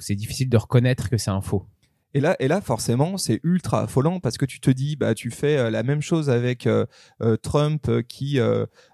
C'est 0.00 0.14
difficile 0.14 0.48
de 0.48 0.56
reconnaître 0.56 1.10
que 1.10 1.16
c'est 1.16 1.30
un 1.30 1.40
faux. 1.40 1.66
Et 2.14 2.20
là, 2.20 2.36
et 2.40 2.48
là, 2.48 2.60
forcément, 2.62 3.18
c'est 3.18 3.38
ultra 3.42 3.82
affolant 3.82 4.18
parce 4.18 4.38
que 4.38 4.46
tu 4.46 4.60
te 4.60 4.70
dis, 4.70 4.96
bah, 4.96 5.14
tu 5.14 5.30
fais 5.30 5.70
la 5.70 5.82
même 5.82 6.00
chose 6.00 6.30
avec 6.30 6.68
Trump 7.42 7.90
qui 8.08 8.38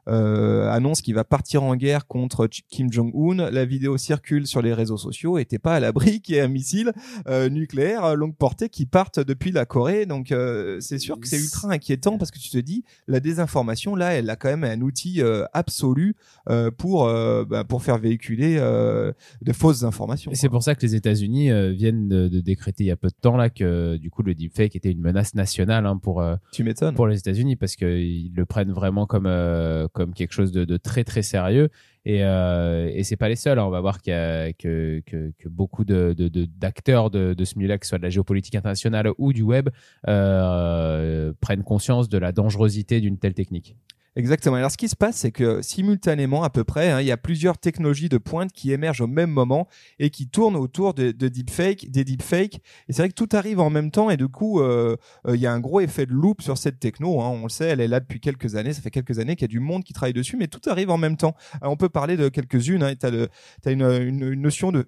euh, 0.09 0.71
annonce 0.71 1.03
qu'il 1.03 1.15
va 1.15 1.25
partir 1.25 1.63
en 1.63 1.77
guerre 1.77 2.07
contre 2.07 2.47
Kim 2.47 2.93
Jong-un. 2.93 3.51
La 3.51 3.65
vidéo 3.65 3.97
circule 3.97 4.47
sur 4.47 4.63
les 4.63 4.73
réseaux 4.73 4.97
sociaux 4.97 5.39
et 5.39 5.45
t'es 5.45 5.59
pas 5.59 5.75
à 5.75 5.81
l'abri 5.81 6.21
qu'il 6.23 6.35
y 6.35 6.39
ait 6.39 6.43
un 6.43 6.49
missile 6.49 6.93
euh, 7.29 7.49
nucléaire 7.49 8.05
euh, 8.05 8.15
longue 8.15 8.37
portée 8.37 8.69
qui 8.69 8.87
parte 8.87 9.21
depuis 9.21 9.53
la 9.53 9.67
Corée. 9.67 10.07
Donc, 10.07 10.33
euh, 10.33 10.79
c'est 10.81 10.99
sûr 10.99 11.19
que 11.19 11.29
c'est 11.29 11.39
ultra 11.39 11.71
inquiétant 11.71 12.19
parce 12.19 12.31
que 12.31 12.39
tu 12.39 12.51
te 12.51 12.59
dis, 12.59 12.85
la 13.07 13.21
désinformation, 13.21 13.95
là, 13.95 14.15
elle 14.15 14.29
a 14.31 14.37
quand 14.37 14.49
même 14.49 14.65
un 14.65 14.81
outil 14.81 15.23
euh, 15.23 15.45
absolu 15.53 16.17
euh, 16.49 16.71
pour 16.71 17.05
bah, 17.05 17.65
pour 17.65 17.83
faire 17.83 17.99
véhiculer 17.99 18.57
euh, 18.59 19.13
de 19.43 19.53
fausses 19.53 19.85
informations. 19.85 20.31
Et 20.31 20.35
c'est 20.35 20.49
pour 20.49 20.63
ça 20.63 20.75
que 20.75 20.83
les 20.83 20.95
États-Unis 20.95 21.51
euh, 21.51 21.71
viennent 21.71 22.09
de, 22.09 22.29
de 22.29 22.41
décréter 22.41 22.85
il 22.85 22.87
y 22.89 22.91
a 22.91 22.97
peu 22.97 23.09
de 23.09 23.15
temps 23.21 23.37
là 23.37 23.51
que 23.51 23.97
du 23.97 24.11
coup 24.11 24.23
le 24.23 24.35
deepfake 24.35 24.77
était 24.77 24.91
une 24.91 25.01
menace 25.01 25.35
nationale 25.35 25.87
hein, 25.87 25.97
pour 25.97 26.21
euh, 26.21 26.37
Tu 26.53 26.65
pour 26.95 27.07
les 27.07 27.19
États-Unis 27.19 27.57
parce 27.57 27.77
qu'ils 27.77 28.33
le 28.35 28.47
prennent 28.47 28.73
vraiment 28.73 29.07
comme 29.07 29.27
euh, 29.27 29.89
comme 29.95 30.13
quelque 30.13 30.33
chose 30.33 30.53
de, 30.53 30.77
très 30.77 31.05
très 31.05 31.23
sérieux 31.23 31.71
et 32.05 32.23
euh, 32.23 32.91
et 32.93 33.03
c'est 33.05 33.17
pas 33.17 33.31
les 33.31 33.37
seuls 33.37 33.59
hein. 33.59 33.65
on 33.65 33.71
va 33.71 33.81
voir 33.81 34.03
que 34.03 34.53
que, 34.59 35.03
beaucoup 35.47 35.85
de 35.85 36.15
d'acteurs 36.59 37.11
de, 37.11 37.33
de, 37.33 37.45
ce 37.45 37.57
milieu-là 37.57 37.79
que 37.79 37.87
ce 37.87 37.91
soit 37.91 37.99
de 37.99 38.03
la 38.03 38.11
géopolitique 38.11 38.57
internationale 38.57 39.09
ou 39.17 39.33
du 39.33 39.43
web 39.43 39.71
euh, 40.09 41.33
prennent 41.41 41.63
conscience 41.63 42.09
de 42.11 42.19
la 42.19 42.33
dangerosité 42.33 43.01
d'une 43.01 43.19
telle 43.19 43.35
technique 43.35 43.77
Exactement. 44.17 44.57
Alors, 44.57 44.71
ce 44.71 44.77
qui 44.77 44.89
se 44.89 44.95
passe, 44.95 45.17
c'est 45.17 45.33
que 45.33 45.61
simultanément, 45.61 46.45
à 46.45 46.51
peu 46.51 46.63
près, 46.63 46.91
hein, 46.91 47.01
il 47.01 47.07
y 47.07 47.11
a 47.11 47.17
plusieurs 47.17 47.59
technologies 47.59 48.09
de 48.09 48.19
pointe 48.19 48.53
qui 48.53 48.73
émergent 48.73 49.01
au 49.01 49.09
même 49.09 49.31
moment 49.31 49.67
et 49.99 50.11
qui 50.11 50.29
tournent 50.29 50.55
autour 50.55 50.95
de, 50.95 51.11
de 51.11 51.29
deepfake, 51.29 51.91
des 51.91 52.05
deepfakes. 52.05 52.61
Et 52.89 52.93
c'est 52.93 53.03
vrai 53.03 53.09
que 53.09 53.15
tout 53.15 53.29
arrive 53.33 53.59
en 53.59 53.71
même 53.71 53.91
temps 53.91 54.11
et 54.11 54.17
du 54.17 54.29
coup, 54.29 54.61
euh, 54.61 54.97
euh, 55.27 55.35
il 55.35 55.41
y 55.41 55.47
a 55.47 55.53
un 55.53 55.59
gros 55.59 55.81
effet 55.81 56.07
de 56.07 56.13
loupe 56.13 56.43
sur 56.43 56.57
cette 56.59 56.79
techno. 56.79 57.21
Hein. 57.21 57.29
On 57.29 57.43
le 57.43 57.49
sait, 57.49 57.67
elle 57.67 57.81
est 57.81 57.89
là 57.89 57.99
depuis 57.99 58.21
quelques 58.21 58.55
années. 58.55 58.73
Ça 58.73 58.83
fait 58.83 58.91
quelques 58.91 59.19
années 59.19 59.35
qu'il 59.35 59.43
y 59.43 59.51
a 59.51 59.55
du 59.55 59.61
monde 59.61 59.83
qui 59.83 59.93
travaille 59.93 60.13
dessus, 60.13 60.37
mais 60.37 60.47
tout 60.47 60.61
arrive 60.67 60.91
en 60.91 60.99
même 60.99 61.17
temps. 61.17 61.35
On 61.63 61.77
peut 61.77 61.89
parler 61.89 62.17
de 62.17 62.29
quelques-unes. 62.29 62.85
Hein. 62.85 62.95
Tu 62.95 63.07
as, 63.07 63.71
une, 63.73 64.35
notion 64.35 64.71
de... 64.71 64.87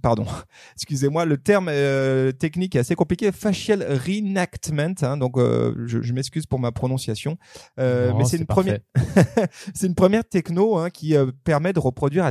pardon, 0.00 0.24
excusez-moi, 0.76 1.26
le 1.26 1.36
terme 1.36 1.68
euh, 1.68 2.32
technique 2.32 2.74
est 2.74 2.80
assez 2.80 2.94
compliqué. 2.94 3.32
Facial 3.32 3.82
reenactment. 3.82 4.94
Hein. 5.02 5.18
Donc, 5.18 5.36
je 5.38 6.12
m'excuse 6.14 6.46
pour 6.46 6.58
ma 6.58 6.72
prononciation. 6.72 7.36
Euh, 7.82 8.10
Non, 8.10 8.18
mais 8.18 8.24
c'est 8.24 8.36
une 8.38 8.46
première, 8.46 8.78
c'est 9.74 9.86
une 9.86 9.94
première 9.94 10.24
techno 10.28 10.76
hein, 10.78 10.90
qui 10.90 11.16
euh, 11.16 11.30
permet 11.44 11.72
de 11.72 11.78
reproduire 11.80 12.24
à 12.24 12.30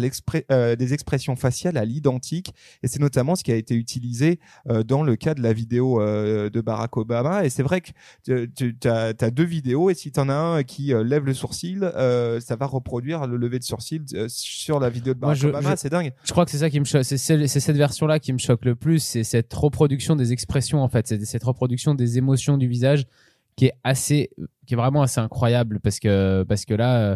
euh, 0.52 0.76
des 0.76 0.94
expressions 0.94 1.36
faciales 1.36 1.78
à 1.78 1.86
l'identique, 1.86 2.54
et 2.84 2.88
c'est 2.88 3.00
notamment 3.00 3.36
ce 3.36 3.44
qui 3.44 3.52
a 3.52 3.56
été 3.56 3.76
utilisé 3.76 4.40
euh, 4.70 4.84
dans 4.84 5.04
le 5.04 5.16
cas 5.16 5.34
de 5.34 5.42
la 5.42 5.54
vidéo 5.54 6.02
euh, 6.02 6.50
de 6.50 6.62
Barack 6.62 6.96
Obama. 6.98 7.46
Et 7.46 7.50
c'est 7.50 7.64
vrai 7.64 7.82
que 7.82 7.92
tu 8.24 8.78
as, 8.88 9.14
deux 9.32 9.44
vidéos, 9.44 9.90
et 9.90 9.94
si 9.94 10.12
tu 10.12 10.20
en 10.20 10.30
as 10.30 10.34
un 10.36 10.64
qui 10.64 10.94
euh, 10.94 11.04
lève 11.04 11.26
le 11.26 11.34
sourcil, 11.34 11.84
euh, 11.84 12.40
ça 12.40 12.56
va 12.56 12.66
reproduire 12.66 13.28
le 13.28 13.38
lever 13.38 13.60
de 13.60 13.64
sourcil 13.64 14.04
euh, 14.14 14.28
sur 14.30 14.80
la 14.80 14.90
vidéo 14.90 15.14
de 15.14 15.20
Moi, 15.20 15.30
Barack 15.30 15.42
je- 15.42 15.48
Obama. 15.48 15.76
C'est 15.76 15.90
dingue. 15.90 16.14
Je 16.24 16.32
crois 16.32 16.46
que 16.46 16.52
c'est 16.52 16.60
ça 16.60 16.70
qui 16.70 16.80
me 16.80 16.86
choque. 16.86 17.04
C'est 17.04 17.18
cette 17.18 17.78
version-là 17.78 18.20
qui 18.20 18.34
me 18.34 18.38
choque 18.38 18.66
le 18.66 18.76
plus. 18.76 19.00
C'est 19.00 19.24
cette 19.24 19.54
reproduction 19.54 20.16
des 20.16 20.32
expressions, 20.32 20.82
en 20.82 20.88
fait. 20.90 21.08
C'est 21.08 21.24
cette 21.26 21.44
reproduction 21.44 21.94
des 21.96 22.18
émotions 22.18 22.58
du 22.58 22.68
visage 22.68 23.06
qui 23.56 23.66
est 23.66 23.74
assez, 23.84 24.30
qui 24.72 24.76
est 24.76 24.78
vraiment 24.78 25.02
assez 25.02 25.20
incroyable 25.20 25.82
parce 25.82 26.00
que, 26.00 26.44
parce 26.48 26.64
que 26.64 26.74
là, 26.74 26.98
euh, 27.02 27.16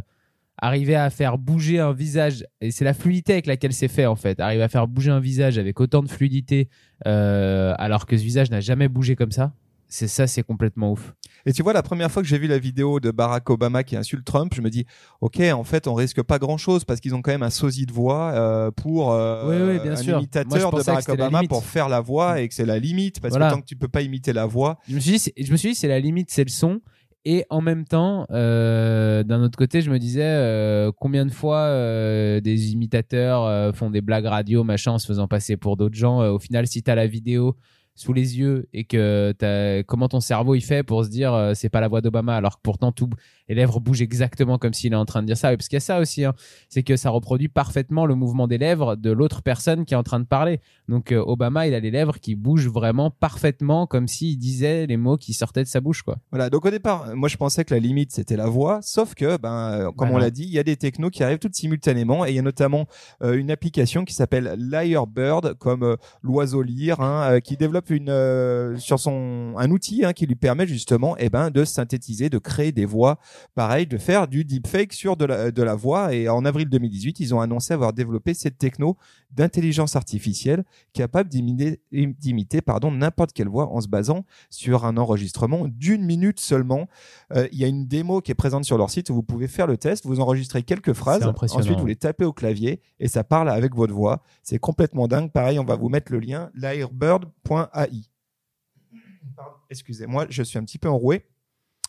arriver 0.58 0.96
à 0.98 1.10
faire 1.10 1.38
bouger 1.38 1.80
un 1.80 1.94
visage, 1.94 2.46
et 2.60 2.70
c'est 2.72 2.84
la 2.84 2.94
fluidité 2.94 3.32
avec 3.32 3.46
laquelle 3.48 3.72
c'est 3.72 3.88
fait, 3.88 4.06
en 4.08 4.18
fait. 4.18 4.42
Arriver 4.42 4.64
à 4.64 4.68
faire 4.68 4.88
bouger 4.90 5.12
un 5.12 5.22
visage 5.22 5.58
avec 5.58 5.80
autant 5.80 6.04
de 6.04 6.10
fluidité, 6.10 6.68
euh, 7.08 7.74
alors 7.78 8.06
que 8.08 8.18
ce 8.18 8.24
visage 8.24 8.52
n'a 8.52 8.60
jamais 8.60 8.90
bougé 8.90 9.16
comme 9.16 9.32
ça. 9.32 9.54
c'est 9.88 10.10
ça, 10.10 10.28
c'est 10.28 10.44
complètement 10.44 10.92
ouf. 10.92 11.14
Et 11.46 11.54
tu 11.54 11.62
vois, 11.64 11.72
la 11.72 11.84
première 11.84 12.12
fois 12.12 12.22
que 12.24 12.28
j'ai 12.28 12.40
vu 12.40 12.48
la 12.48 12.58
vidéo 12.58 13.00
de 13.00 13.12
Barack 13.12 13.50
Obama 13.50 13.84
qui 13.84 13.96
insulte 13.96 14.26
Trump, 14.26 14.52
je 14.54 14.62
me 14.62 14.70
dis, 14.70 14.86
ok, 15.22 15.40
en 15.54 15.64
fait, 15.64 15.88
on 15.88 15.94
risque 15.94 16.22
pas 16.24 16.40
grand-chose 16.40 16.84
parce 16.84 17.00
qu'ils 17.00 17.16
ont 17.16 17.22
quand 17.22 17.32
même 17.32 17.44
un 17.44 17.50
sosie 17.52 17.86
de 17.86 17.94
voix 17.94 18.32
euh, 18.34 18.72
pour 18.72 19.14
euh, 19.14 19.48
Oui, 19.48 19.74
oui, 19.76 19.80
bien 19.82 19.94
un 19.94 19.96
sûr. 19.96 20.18
imitateur 20.18 20.72
Moi, 20.72 20.82
de 20.82 20.86
Barack 20.86 21.08
Obama 21.10 21.44
pour 21.48 21.64
faire 21.64 21.88
la 21.88 22.02
voix 22.02 22.42
et 22.42 22.48
que 22.50 22.54
c'est 22.54 22.66
la 22.66 22.80
limite 22.80 23.22
parce 23.22 23.32
Voilà. 23.34 23.50
que 23.50 23.54
tant 23.56 23.62
que 23.62 23.66
tu 23.68 23.76
peux 23.78 23.88
pas 23.88 24.02
imiter 24.02 24.34
la 24.34 24.46
voix, 24.46 24.80
Je 24.90 24.96
me 24.96 25.00
suis 25.00 25.18
dit, 25.18 25.32
je 25.46 25.52
me 25.52 25.56
suis 25.58 25.70
dit, 25.70 25.76
c'est 25.76 25.88
la 25.88 26.00
limite, 26.00 26.32
c'est 26.32 26.44
le 26.44 26.50
son. 26.50 26.82
Et 27.28 27.44
en 27.50 27.60
même 27.60 27.86
temps, 27.86 28.28
euh, 28.30 29.24
d'un 29.24 29.42
autre 29.42 29.58
côté, 29.58 29.82
je 29.82 29.90
me 29.90 29.98
disais 29.98 30.22
euh, 30.24 30.92
combien 30.96 31.26
de 31.26 31.32
fois 31.32 31.58
euh, 31.58 32.40
des 32.40 32.72
imitateurs 32.72 33.44
euh, 33.46 33.72
font 33.72 33.90
des 33.90 34.02
blagues 34.02 34.26
radio, 34.26 34.64
machin, 34.64 34.92
en 34.92 35.00
se 35.00 35.08
faisant 35.08 35.28
passer 35.28 35.58
pour 35.58 35.76
d'autres 35.76 35.96
gens. 35.96 36.20
Au 36.20 36.38
final, 36.38 36.68
si 36.68 36.84
t'as 36.84 36.94
la 36.94 37.08
vidéo 37.08 37.56
sous 37.96 38.14
les 38.14 38.38
yeux 38.38 38.68
et 38.74 38.84
que 38.84 39.34
t'as 39.38 39.84
comment 39.84 40.08
ton 40.08 40.20
cerveau 40.20 40.56
il 40.56 40.62
fait 40.62 40.84
pour 40.84 41.06
se 41.06 41.10
dire 41.10 41.34
euh, 41.34 41.54
c'est 41.54 41.70
pas 41.70 41.82
la 41.82 41.88
voix 41.88 42.02
d'Obama 42.02 42.36
alors 42.36 42.58
que 42.58 42.62
pourtant 42.62 42.92
tout 42.92 43.10
les 43.48 43.56
lèvres 43.56 43.80
bougent 43.80 44.02
exactement 44.02 44.58
comme 44.58 44.74
s'il 44.74 44.94
est 44.94 44.98
en 44.98 45.06
train 45.06 45.22
de 45.22 45.28
dire 45.28 45.38
ça. 45.38 45.54
Et 45.54 45.58
parce 45.58 45.68
qu'il 45.68 45.76
y 45.76 45.78
a 45.78 45.82
ça 45.82 46.00
aussi 46.00 46.26
hein, 46.26 46.34
c'est 46.70 46.84
que 46.84 46.96
ça 46.96 47.10
reproduit 47.10 47.48
parfaitement 47.48 48.06
le 48.06 48.16
mouvement 48.16 48.48
des 48.48 48.58
lèvres 48.58 48.96
de 48.96 49.12
l'autre 49.12 49.42
personne 49.42 49.86
qui 49.86 49.94
est 49.94 49.98
en 49.98 50.04
train 50.04 50.20
de 50.20 50.26
parler. 50.26 50.60
Donc 50.88 51.12
euh, 51.12 51.24
Obama 51.26 51.68
il 51.68 51.74
a 51.74 51.80
les 51.80 51.92
lèvres 51.92 52.20
qui 52.20 52.36
bougent 52.36 52.70
vraiment 52.70 53.12
parfaitement 53.12 53.88
comme 53.88 54.08
s'il 54.08 54.38
disait 54.38 54.86
les 54.88 54.98
mots 54.98 55.18
qui 55.18 55.34
sortaient 55.34 55.64
de 55.64 55.68
sa 55.68 55.82
bouche 55.82 56.02
quoi. 56.02 56.18
Voilà, 56.32 56.50
donc 56.50 56.66
au 56.66 56.72
départ, 56.72 57.16
moi 57.16 57.30
je 57.30 57.38
pensais 57.38 57.64
que 57.64 57.74
la 57.74 57.80
limite 57.80 58.12
c'était 58.12 58.36
la 58.36 58.48
voix, 58.48 58.80
sauf 58.82 59.14
que, 59.16 59.38
ben, 59.38 59.72
euh, 59.72 59.92
comme 59.92 60.10
Bah 60.10 60.16
on 60.16 60.18
l'a 60.18 60.32
dit, 60.32 60.44
il 60.44 60.52
y 60.52 60.60
a 60.60 60.64
des 60.64 60.78
technos 60.78 61.10
qui 61.10 61.24
arrivent 61.24 61.40
toutes 61.40 61.56
simultanément 61.56 62.26
et 62.26 62.32
il 62.32 62.36
y 62.36 62.40
a 62.40 62.42
notamment 62.42 62.88
euh, 63.22 63.34
une 63.34 63.52
application 63.52 64.06
qui 64.06 64.14
s'appelle 64.14 64.56
Lyrebird, 64.58 65.56
comme 65.56 65.84
euh, 65.84 65.96
l'oiseau 66.22 66.62
lyre, 66.62 67.02
hein, 67.02 67.40
qui 67.42 67.58
développe 67.58 67.85
une 67.90 68.10
euh, 68.10 68.78
sur 68.78 69.00
son 69.00 69.54
un 69.58 69.72
outil 69.72 70.06
hein, 70.06 70.14
qui 70.14 70.26
lui 70.26 70.36
permet 70.36 70.68
justement, 70.68 71.16
eh 71.18 71.30
ben, 71.30 71.50
de 71.50 71.64
synthétiser, 71.66 72.30
de 72.30 72.38
créer 72.38 72.72
des 72.72 72.86
voix, 72.86 73.20
pareil, 73.56 73.88
de 73.88 73.98
faire 73.98 74.28
du 74.28 74.46
deepfake 74.46 74.94
sur 74.94 75.18
de 75.18 75.26
la 75.26 75.52
de 75.52 75.64
la 75.64 75.76
voix. 75.76 76.14
Et 76.14 76.30
en 76.30 76.46
avril 76.46 76.70
2018, 76.70 77.20
ils 77.20 77.34
ont 77.34 77.42
annoncé 77.42 77.74
avoir 77.74 77.94
développé 77.94 78.34
cette 78.34 78.58
techno 78.58 78.98
d'intelligence 79.32 79.96
artificielle 79.96 80.64
capable 80.94 81.30
d'imiter, 81.30 82.62
pardon 82.62 82.92
n'importe 82.92 83.34
quelle 83.34 83.50
voix 83.50 83.68
en 83.72 83.82
se 83.82 83.88
basant 83.88 84.26
sur 84.50 84.86
un 84.86 84.98
enregistrement 84.98 85.66
d'une 85.68 86.04
minute 86.04 86.40
seulement. 86.40 86.88
Euh, 87.34 87.48
Il 87.52 87.60
y 87.60 87.64
a 87.66 87.68
une 87.68 87.88
démo 87.88 88.22
qui 88.22 88.32
est 88.32 88.36
présente 88.36 88.66
sur 88.66 88.78
leur 88.78 88.90
site 88.90 89.10
où 89.10 89.14
vous 89.14 89.24
pouvez 89.24 89.48
faire 89.48 89.68
le 89.68 89.78
test, 89.78 90.06
vous 90.06 90.20
enregistrez 90.20 90.64
quelques 90.64 90.94
phrases, 90.94 91.24
ensuite 91.52 91.80
vous 91.80 91.86
les 91.86 91.96
tapez 91.96 92.26
au 92.26 92.34
clavier 92.34 92.82
et 93.00 93.08
ça 93.08 93.24
parle 93.24 93.50
avec 93.50 93.76
votre 93.76 93.94
voix. 93.94 94.22
C'est 94.44 94.60
complètement 94.60 95.08
dingue. 95.08 95.32
Pareil, 95.32 95.60
on 95.60 95.66
va 95.66 95.76
vous 95.76 95.90
mettre 95.90 96.12
le 96.12 96.20
lien 96.20 96.50
lyrebird.ai. 96.56 97.75
Pardon, 99.36 99.58
Excusez-moi, 99.70 100.28
je 100.30 100.44
suis 100.44 100.58
un 100.58 100.64
petit 100.64 100.78
peu 100.78 100.90
enroué. 100.90 101.26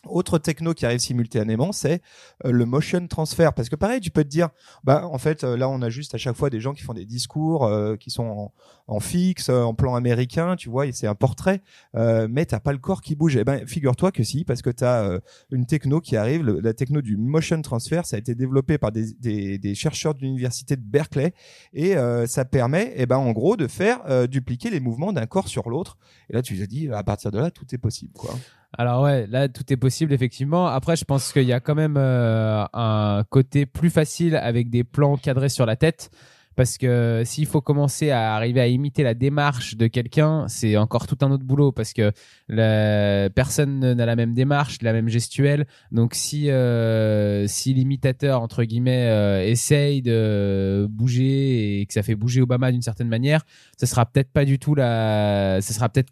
Autre 0.05 0.37
techno 0.37 0.73
qui 0.73 0.85
arrive 0.85 0.99
simultanément, 0.99 1.71
c'est 1.71 2.01
euh, 2.45 2.51
le 2.51 2.65
motion 2.65 3.05
transfer. 3.07 3.51
Parce 3.53 3.67
que 3.67 3.75
pareil, 3.75 3.99
tu 3.99 4.11
peux 4.11 4.23
te 4.23 4.29
dire, 4.29 4.49
bah 4.83 5.07
en 5.07 5.17
fait, 5.17 5.43
euh, 5.43 5.57
là 5.57 5.67
on 5.69 5.81
a 5.81 5.89
juste 5.89 6.13
à 6.13 6.17
chaque 6.17 6.35
fois 6.35 6.49
des 6.49 6.61
gens 6.61 6.73
qui 6.73 6.83
font 6.83 6.93
des 6.93 7.05
discours, 7.05 7.65
euh, 7.65 7.95
qui 7.95 8.09
sont 8.11 8.23
en, 8.23 8.53
en 8.87 8.99
fixe, 8.99 9.49
euh, 9.49 9.63
en 9.63 9.73
plan 9.73 9.95
américain, 9.95 10.55
tu 10.55 10.69
vois, 10.69 10.85
et 10.85 10.91
c'est 10.91 11.07
un 11.07 11.15
portrait, 11.15 11.61
euh, 11.95 12.27
mais 12.29 12.45
t'as 12.45 12.59
pas 12.59 12.71
le 12.71 12.77
corps 12.77 13.01
qui 13.01 13.15
bouge. 13.15 13.35
Eh 13.35 13.43
ben, 13.43 13.67
figure-toi 13.67 14.11
que 14.11 14.23
si, 14.23 14.45
parce 14.45 14.61
que 14.61 14.69
t'as 14.69 15.03
euh, 15.03 15.19
une 15.51 15.65
techno 15.65 15.99
qui 15.99 16.15
arrive, 16.15 16.45
la 16.45 16.73
techno 16.73 17.01
du 17.01 17.17
motion 17.17 17.61
transfer, 17.61 18.05
ça 18.05 18.15
a 18.17 18.19
été 18.19 18.35
développé 18.35 18.77
par 18.77 18.91
des, 18.91 19.11
des, 19.13 19.57
des 19.57 19.75
chercheurs 19.75 20.13
de 20.13 20.19
l'université 20.21 20.75
de 20.75 20.81
Berkeley, 20.83 21.33
et 21.73 21.95
ça 22.27 22.45
permet, 22.45 22.93
eh 22.95 23.05
ben, 23.05 23.17
en 23.17 23.31
gros, 23.31 23.57
de 23.57 23.67
faire 23.67 24.27
dupliquer 24.27 24.69
les 24.69 24.79
mouvements 24.79 25.11
d'un 25.11 25.25
corps 25.25 25.47
sur 25.47 25.69
l'autre. 25.69 25.97
Et 26.29 26.33
là, 26.33 26.41
tu 26.41 26.57
te 26.57 26.63
dis, 26.63 26.89
à 26.89 27.03
partir 27.03 27.31
de 27.31 27.39
là, 27.39 27.51
tout 27.51 27.65
est 27.73 27.77
possible, 27.77 28.13
quoi. 28.13 28.33
Alors 28.73 29.03
ouais, 29.03 29.27
là 29.27 29.47
tout 29.47 29.71
est 29.71 29.77
possible 29.77 30.13
effectivement. 30.13 30.67
Après, 30.67 30.95
je 30.95 31.05
pense 31.05 31.31
qu'il 31.31 31.43
y 31.43 31.53
a 31.53 31.59
quand 31.59 31.75
même 31.75 31.95
euh, 31.97 32.65
un 32.73 33.23
côté 33.29 33.65
plus 33.65 33.89
facile 33.89 34.35
avec 34.35 34.69
des 34.69 34.83
plans 34.83 35.17
cadrés 35.17 35.49
sur 35.49 35.65
la 35.65 35.75
tête. 35.75 36.09
Parce 36.57 36.79
que 36.79 37.21
s'il 37.23 37.45
faut 37.45 37.61
commencer 37.61 38.09
à 38.09 38.33
arriver 38.33 38.59
à 38.59 38.65
imiter 38.65 39.03
la 39.03 39.13
démarche 39.13 39.77
de 39.77 39.85
quelqu'un, 39.85 40.47
c'est 40.47 40.75
encore 40.75 41.05
tout 41.05 41.17
un 41.21 41.29
autre 41.29 41.43
boulot 41.43 41.71
parce 41.71 41.93
que 41.93 42.11
la 42.47 43.29
personne 43.29 43.93
n'a 43.93 44.05
la 44.07 44.15
même 44.15 44.33
démarche, 44.33 44.81
la 44.81 44.91
même 44.91 45.07
gestuelle. 45.07 45.67
Donc 45.91 46.15
si 46.15 46.49
euh, 46.49 47.45
si 47.45 47.75
l'imitateur 47.75 48.41
entre 48.41 48.63
guillemets 48.63 49.07
euh, 49.07 49.45
essaye 49.45 50.01
de 50.01 50.87
bouger 50.89 51.79
et 51.79 51.85
que 51.85 51.93
ça 51.93 52.01
fait 52.01 52.15
bouger 52.15 52.41
Obama 52.41 52.71
d'une 52.71 52.81
certaine 52.81 53.07
manière, 53.07 53.45
ça 53.77 53.85
sera 53.85 54.07
peut-être 54.07 54.31
pas 54.31 54.43
du 54.43 54.57
tout 54.57 54.73
la, 54.73 55.59
ça 55.61 55.73
sera 55.75 55.89
peut-être 55.89 56.11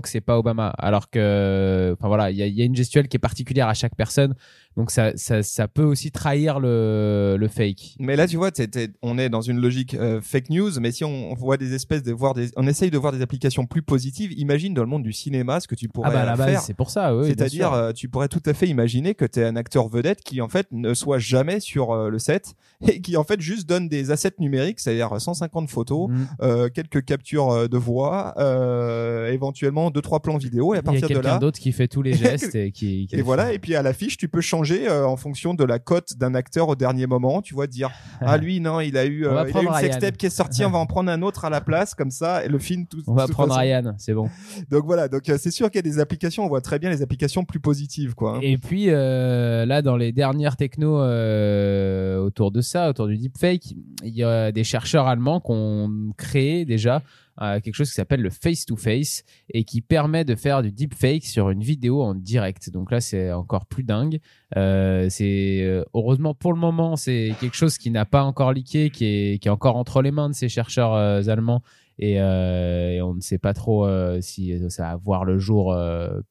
que 0.00 0.08
c'est 0.08 0.20
pas 0.20 0.38
Obama. 0.38 0.68
Alors 0.78 1.10
que 1.10 1.94
enfin 1.98 2.08
voilà 2.08 2.30
il 2.30 2.36
y 2.36 2.62
a 2.62 2.64
une 2.64 2.76
gestuelle 2.76 3.08
qui 3.08 3.16
est 3.16 3.20
particulière 3.20 3.68
à 3.68 3.74
chaque 3.74 3.94
personne 3.94 4.34
donc 4.76 4.90
ça 4.90 5.12
ça, 5.16 5.42
ça 5.42 5.68
peut 5.68 5.82
aussi 5.82 6.10
trahir 6.10 6.60
le, 6.60 7.36
le 7.38 7.48
fake 7.48 7.96
Mais 7.98 8.16
là, 8.16 8.26
tu 8.26 8.36
vois, 8.36 8.50
t'es- 8.50 8.88
on 9.02 9.18
est 9.18 9.28
dans 9.28 9.40
une 9.40 9.60
logique 9.60 9.94
euh, 9.94 10.20
fake 10.22 10.50
news, 10.50 10.70
mais 10.80 10.92
si 10.92 11.04
on, 11.04 11.32
on 11.32 11.34
voit 11.34 11.56
des 11.56 11.74
espèces 11.74 12.02
de 12.02 12.12
voir 12.12 12.34
des, 12.34 12.48
on 12.56 12.66
essaye 12.66 12.90
de 12.90 12.98
voir 12.98 13.12
des 13.12 13.20
applications 13.22 13.66
plus 13.66 13.82
positives. 13.82 14.32
Imagine 14.38 14.72
dans 14.74 14.82
le 14.82 14.88
monde 14.88 15.02
du 15.02 15.12
cinéma 15.12 15.60
ce 15.60 15.66
que 15.68 15.74
tu 15.74 15.88
pourrais 15.88 16.08
ah 16.10 16.12
bah 16.12 16.20
à 16.22 16.26
la 16.26 16.36
base 16.36 16.50
faire. 16.50 16.60
c'est 16.60 16.74
pour 16.74 16.90
ça 16.90 17.16
oui, 17.16 17.26
C'est-à-dire, 17.28 17.72
euh, 17.72 17.92
tu 17.92 18.08
pourrais 18.08 18.28
tout 18.28 18.42
à 18.46 18.54
fait 18.54 18.68
imaginer 18.68 19.14
que 19.14 19.24
tu 19.24 19.40
es 19.40 19.44
un 19.44 19.56
acteur 19.56 19.88
vedette 19.88 20.20
qui 20.22 20.40
en 20.40 20.48
fait 20.48 20.66
ne 20.70 20.94
soit 20.94 21.18
jamais 21.18 21.58
sur 21.60 21.90
euh, 21.92 22.08
le 22.08 22.18
set 22.18 22.54
et 22.88 23.00
qui 23.00 23.16
en 23.16 23.24
fait 23.24 23.40
juste 23.40 23.68
donne 23.68 23.88
des 23.88 24.10
assets 24.10 24.34
numériques, 24.38 24.80
c'est-à-dire 24.80 25.20
150 25.20 25.68
photos, 25.68 26.08
Mm. 26.10 26.68
quelques 26.74 27.04
captures 27.04 27.68
de 27.68 27.76
voix, 27.76 28.34
euh, 28.38 29.30
éventuellement 29.32 29.90
deux 29.90 30.00
trois 30.00 30.20
plans 30.20 30.36
vidéo 30.38 30.74
et 30.74 30.78
à 30.78 30.80
il 30.80 30.84
y 30.84 30.88
a 30.88 30.90
partir 30.92 31.08
de 31.08 31.14
quelqu'un 31.14 31.28
là. 31.34 31.38
d'autre 31.38 31.58
qui 31.58 31.72
fait 31.72 31.88
tous 31.88 32.02
les 32.02 32.12
gestes 32.14 32.54
et 32.54 32.70
qui, 32.72 33.06
qui 33.08 33.16
Et 33.16 33.22
voilà, 33.22 33.46
fait. 33.48 33.56
et 33.56 33.58
puis 33.58 33.74
à 33.74 33.82
l'affiche, 33.82 34.16
tu 34.16 34.28
peux 34.28 34.40
changer 34.40 34.59
euh, 34.70 35.06
en 35.06 35.16
fonction 35.16 35.54
de 35.54 35.64
la 35.64 35.78
cote 35.78 36.16
d'un 36.16 36.34
acteur 36.34 36.68
au 36.68 36.76
dernier 36.76 37.06
moment. 37.06 37.42
Tu 37.42 37.54
vois, 37.54 37.66
dire 37.66 37.90
ah 38.20 38.36
lui 38.36 38.60
non, 38.60 38.80
il 38.80 38.96
a 38.96 39.04
eu, 39.04 39.26
euh, 39.26 39.44
il 39.48 39.56
a 39.56 39.62
eu 39.62 39.66
une 39.66 39.74
sextape 39.74 40.16
qui 40.16 40.26
est 40.26 40.30
sortie, 40.30 40.64
on 40.64 40.70
va 40.70 40.78
en 40.78 40.86
prendre 40.86 41.10
un 41.10 41.22
autre 41.22 41.44
à 41.44 41.50
la 41.50 41.60
place, 41.60 41.94
comme 41.94 42.10
ça, 42.10 42.44
et 42.44 42.48
le 42.48 42.58
film 42.58 42.86
tout. 42.86 43.02
on 43.06 43.14
va 43.14 43.26
prendre 43.28 43.54
façon. 43.54 43.60
Ryan 43.60 43.94
c'est 43.98 44.14
bon 44.14 44.28
Donc 44.70 44.84
voilà, 44.84 45.08
donc 45.08 45.28
euh, 45.28 45.36
c'est 45.38 45.50
sûr 45.50 45.70
qu'il 45.70 45.78
y 45.78 45.86
a 45.86 45.90
des 45.90 45.98
applications, 45.98 46.44
on 46.44 46.48
voit 46.48 46.60
très 46.60 46.78
bien 46.78 46.90
les 46.90 47.02
applications 47.02 47.44
plus 47.44 47.60
positives, 47.60 48.14
quoi. 48.14 48.36
hein. 48.36 48.40
Et 48.42 48.58
puis 48.58 48.86
euh, 48.88 49.66
là, 49.66 49.82
dans 49.82 49.96
les 49.96 50.12
dernières 50.12 50.56
technos 50.56 51.00
euh, 51.00 52.18
autour 52.18 52.50
de 52.50 52.60
ça, 52.60 52.88
autour 52.88 53.06
du 53.06 53.16
deepfake, 53.16 53.74
il 54.04 54.14
y 54.14 54.24
a 54.24 54.52
des 54.52 54.64
chercheurs 54.64 55.06
allemands 55.06 55.40
qui 55.40 55.52
ont 55.52 56.12
créé 56.16 56.64
déjà 56.64 57.02
euh, 57.42 57.60
quelque 57.60 57.74
chose 57.74 57.88
qui 57.88 57.94
s'appelle 57.94 58.20
le 58.20 58.30
face-to-face 58.30 59.24
et 59.48 59.64
qui 59.64 59.80
permet 59.80 60.24
de 60.24 60.34
faire 60.34 60.62
du 60.62 60.72
deepfake 60.72 61.24
sur 61.24 61.50
une 61.50 61.62
vidéo 61.62 62.02
en 62.02 62.14
direct. 62.14 62.70
Donc 62.70 62.90
là, 62.90 63.00
c'est 63.00 63.32
encore 63.32 63.66
plus 63.66 63.84
dingue. 63.84 64.20
Euh, 64.56 65.08
euh, 65.20 65.84
heureusement 65.94 66.34
pour 66.34 66.52
le 66.52 66.58
moment, 66.58 66.96
c'est 66.96 67.34
quelque 67.40 67.56
chose 67.56 67.78
qui 67.78 67.90
n'a 67.90 68.04
pas 68.04 68.22
encore 68.24 68.52
leaké, 68.52 68.90
qui 68.90 69.04
est, 69.04 69.38
qui 69.38 69.48
est 69.48 69.50
encore 69.50 69.76
entre 69.76 70.02
les 70.02 70.10
mains 70.10 70.28
de 70.28 70.34
ces 70.34 70.48
chercheurs 70.48 70.94
euh, 70.94 71.22
allemands. 71.28 71.62
Et, 71.98 72.18
on 72.20 73.14
ne 73.14 73.20
sait 73.20 73.36
pas 73.36 73.52
trop 73.52 73.86
si 74.22 74.58
ça 74.70 74.84
va 74.84 74.96
voir 74.96 75.26
le 75.26 75.38
jour 75.38 75.76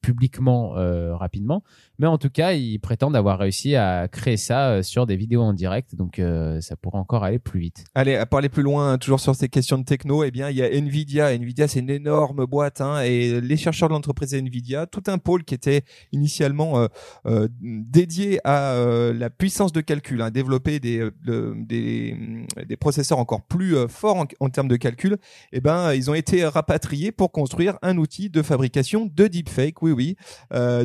publiquement 0.02 0.72
rapidement. 1.16 1.64
Mais 2.00 2.08
en 2.08 2.18
tout 2.18 2.30
cas, 2.30 2.54
ils 2.54 2.80
prétendent 2.80 3.16
avoir 3.16 3.38
réussi 3.40 3.76
à 3.76 4.08
créer 4.08 4.38
ça 4.38 4.70
euh, 4.70 4.84
sur 4.84 5.06
des 5.06 5.18
vidéos 5.18 5.42
en 5.42 5.54
direct. 5.54 5.96
Donc 5.96 6.18
euh, 6.18 6.62
ça 6.62 6.76
pourrait 6.78 6.98
encore 6.98 7.24
aller 7.26 7.40
plus 7.40 7.60
vite. 7.60 7.84
Allez, 7.94 8.16
à 8.16 8.26
parler 8.26 8.48
plus 8.50 8.64
loin, 8.64 8.98
toujours 8.98 9.20
sur 9.20 9.36
ces 9.36 9.50
questions 9.50 9.78
de 9.78 9.84
techno, 9.84 10.24
eh 10.24 10.32
bien, 10.32 10.50
il 10.50 10.56
y 10.56 10.64
a 10.64 10.70
Nvidia. 10.74 11.34
Nvidia, 11.34 11.68
c'est 11.68 11.80
une 11.82 11.90
énorme 11.90 12.46
boîte, 12.46 12.80
hein, 12.80 13.02
et 13.02 13.42
les 13.42 13.58
chercheurs 13.58 13.90
de 13.90 13.94
l'entreprise 13.94 14.34
Nvidia, 14.34 14.86
tout 14.86 15.04
un 15.08 15.18
pôle 15.18 15.44
qui 15.44 15.54
était 15.54 15.84
initialement 16.14 16.88
euh, 17.26 17.48
dédié 17.62 18.40
à 18.46 18.76
la 19.14 19.30
puissance 19.30 19.74
de 19.74 19.82
calcul, 19.82 20.22
hein, 20.22 20.32
développer 20.32 20.80
des, 20.80 21.10
le- 21.24 21.56
des, 21.58 22.16
processeurs 22.80 23.20
encore 23.20 23.42
plus 23.42 23.76
forts 23.90 24.16
en, 24.18 24.26
en 24.40 24.50
termes 24.50 24.70
de 24.70 24.78
calcul. 24.78 25.18
Eh 25.52 25.60
ben, 25.60 25.94
ils 25.94 26.10
ont 26.10 26.14
été 26.14 26.46
rapatriés 26.46 27.12
pour 27.12 27.32
construire 27.34 27.78
un 27.82 27.98
outil 27.98 28.30
de 28.30 28.42
fabrication 28.42 29.10
de 29.14 29.28
deepfake. 29.28 29.82
Oui, 29.82 29.92
oui. 29.92 30.16